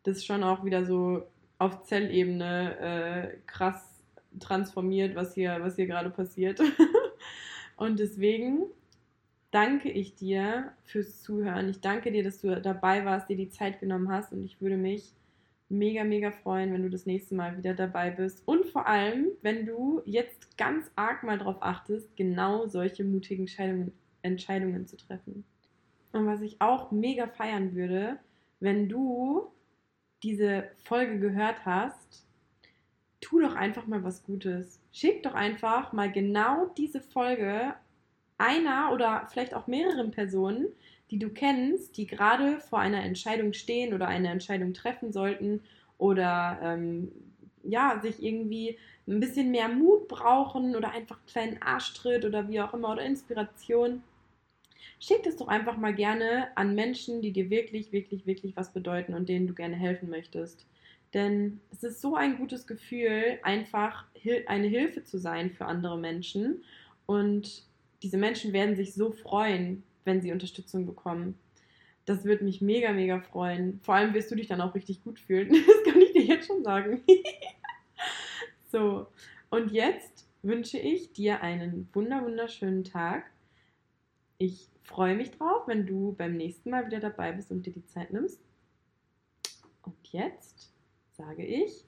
das 0.02 0.24
schon 0.24 0.42
auch 0.42 0.64
wieder 0.64 0.84
so 0.84 1.22
auf 1.58 1.84
Zellebene 1.84 2.78
äh, 2.80 3.36
krass 3.46 4.02
transformiert, 4.40 5.14
was 5.14 5.34
hier, 5.34 5.58
was 5.60 5.76
hier 5.76 5.86
gerade 5.86 6.10
passiert. 6.10 6.60
Und 7.76 8.00
deswegen 8.00 8.64
danke 9.52 9.92
ich 9.92 10.16
dir 10.16 10.72
fürs 10.82 11.22
Zuhören. 11.22 11.68
Ich 11.68 11.80
danke 11.80 12.10
dir, 12.10 12.24
dass 12.24 12.40
du 12.40 12.60
dabei 12.60 13.04
warst, 13.04 13.28
dir 13.28 13.36
die 13.36 13.50
Zeit 13.50 13.78
genommen 13.78 14.10
hast. 14.10 14.32
Und 14.32 14.44
ich 14.44 14.60
würde 14.60 14.76
mich 14.76 15.12
mega, 15.68 16.04
mega 16.04 16.30
freuen, 16.30 16.72
wenn 16.72 16.82
du 16.82 16.90
das 16.90 17.06
nächste 17.06 17.34
Mal 17.34 17.56
wieder 17.56 17.74
dabei 17.74 18.10
bist. 18.10 18.46
Und 18.46 18.66
vor 18.66 18.86
allem, 18.86 19.28
wenn 19.42 19.66
du 19.66 20.02
jetzt 20.04 20.56
ganz 20.56 20.90
arg 20.96 21.22
mal 21.22 21.38
darauf 21.38 21.62
achtest, 21.62 22.16
genau 22.16 22.66
solche 22.66 23.04
mutigen 23.04 23.42
Entscheidungen, 23.42 23.92
Entscheidungen 24.22 24.86
zu 24.86 24.96
treffen. 24.96 25.44
Und 26.12 26.26
was 26.26 26.40
ich 26.42 26.60
auch 26.60 26.90
mega 26.90 27.26
feiern 27.26 27.74
würde, 27.74 28.18
wenn 28.60 28.88
du 28.88 29.48
diese 30.22 30.64
Folge 30.84 31.18
gehört 31.18 31.64
hast 31.66 32.24
tu 33.24 33.40
doch 33.40 33.54
einfach 33.54 33.86
mal 33.86 34.04
was 34.04 34.22
Gutes. 34.22 34.80
Schick 34.92 35.22
doch 35.22 35.34
einfach 35.34 35.92
mal 35.92 36.12
genau 36.12 36.66
diese 36.76 37.00
Folge 37.00 37.74
einer 38.38 38.90
oder 38.92 39.26
vielleicht 39.30 39.54
auch 39.54 39.66
mehreren 39.66 40.10
Personen, 40.10 40.66
die 41.10 41.18
du 41.18 41.28
kennst, 41.30 41.96
die 41.96 42.06
gerade 42.06 42.58
vor 42.60 42.80
einer 42.80 43.02
Entscheidung 43.02 43.52
stehen 43.52 43.94
oder 43.94 44.08
eine 44.08 44.30
Entscheidung 44.30 44.72
treffen 44.74 45.12
sollten 45.12 45.60
oder 45.98 46.58
ähm, 46.62 47.12
ja, 47.62 48.00
sich 48.02 48.22
irgendwie 48.22 48.78
ein 49.06 49.20
bisschen 49.20 49.50
mehr 49.50 49.68
Mut 49.68 50.08
brauchen 50.08 50.76
oder 50.76 50.92
einfach 50.92 51.18
einen 51.18 51.26
kleinen 51.26 51.62
Arschtritt 51.62 52.24
oder 52.24 52.48
wie 52.48 52.60
auch 52.60 52.74
immer 52.74 52.92
oder 52.92 53.04
Inspiration, 53.04 54.02
schick 54.98 55.26
es 55.26 55.36
doch 55.36 55.48
einfach 55.48 55.76
mal 55.76 55.94
gerne 55.94 56.48
an 56.56 56.74
Menschen, 56.74 57.22
die 57.22 57.32
dir 57.32 57.50
wirklich, 57.50 57.92
wirklich, 57.92 58.26
wirklich 58.26 58.56
was 58.56 58.72
bedeuten 58.72 59.14
und 59.14 59.28
denen 59.28 59.46
du 59.46 59.54
gerne 59.54 59.76
helfen 59.76 60.08
möchtest. 60.08 60.66
Denn 61.12 61.60
es 61.70 61.84
ist 61.84 62.00
so 62.00 62.16
ein 62.16 62.38
gutes 62.38 62.66
Gefühl, 62.66 63.38
einfach 63.42 64.04
eine 64.46 64.66
Hilfe 64.66 65.04
zu 65.04 65.18
sein 65.18 65.50
für 65.50 65.66
andere 65.66 65.96
Menschen. 65.96 66.64
Und 67.06 67.64
diese 68.04 68.18
Menschen 68.18 68.52
werden 68.52 68.76
sich 68.76 68.92
so 68.92 69.10
freuen, 69.12 69.82
wenn 70.04 70.20
sie 70.20 70.30
Unterstützung 70.30 70.84
bekommen. 70.84 71.38
Das 72.04 72.24
würde 72.24 72.44
mich 72.44 72.60
mega, 72.60 72.92
mega 72.92 73.18
freuen. 73.18 73.80
Vor 73.82 73.94
allem 73.94 74.12
wirst 74.12 74.30
du 74.30 74.34
dich 74.34 74.46
dann 74.46 74.60
auch 74.60 74.74
richtig 74.74 75.02
gut 75.02 75.18
fühlen. 75.18 75.48
Das 75.66 75.92
kann 75.92 76.02
ich 76.02 76.12
dir 76.12 76.22
jetzt 76.24 76.46
schon 76.46 76.62
sagen. 76.62 77.02
so, 78.70 79.06
und 79.48 79.72
jetzt 79.72 80.28
wünsche 80.42 80.78
ich 80.78 81.14
dir 81.14 81.40
einen 81.40 81.88
wunder, 81.94 82.22
wunderschönen 82.22 82.84
Tag. 82.84 83.30
Ich 84.36 84.68
freue 84.82 85.16
mich 85.16 85.30
drauf, 85.30 85.66
wenn 85.66 85.86
du 85.86 86.12
beim 86.12 86.36
nächsten 86.36 86.68
Mal 86.68 86.86
wieder 86.86 87.00
dabei 87.00 87.32
bist 87.32 87.50
und 87.50 87.64
dir 87.64 87.72
die 87.72 87.86
Zeit 87.86 88.12
nimmst. 88.12 88.38
Und 89.80 89.96
jetzt 90.12 90.70
sage 91.12 91.46
ich 91.46 91.86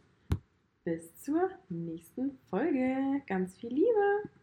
bis 0.82 1.14
zur 1.20 1.50
nächsten 1.68 2.38
Folge. 2.48 3.20
Ganz 3.26 3.58
viel 3.58 3.74
Liebe. 3.74 4.30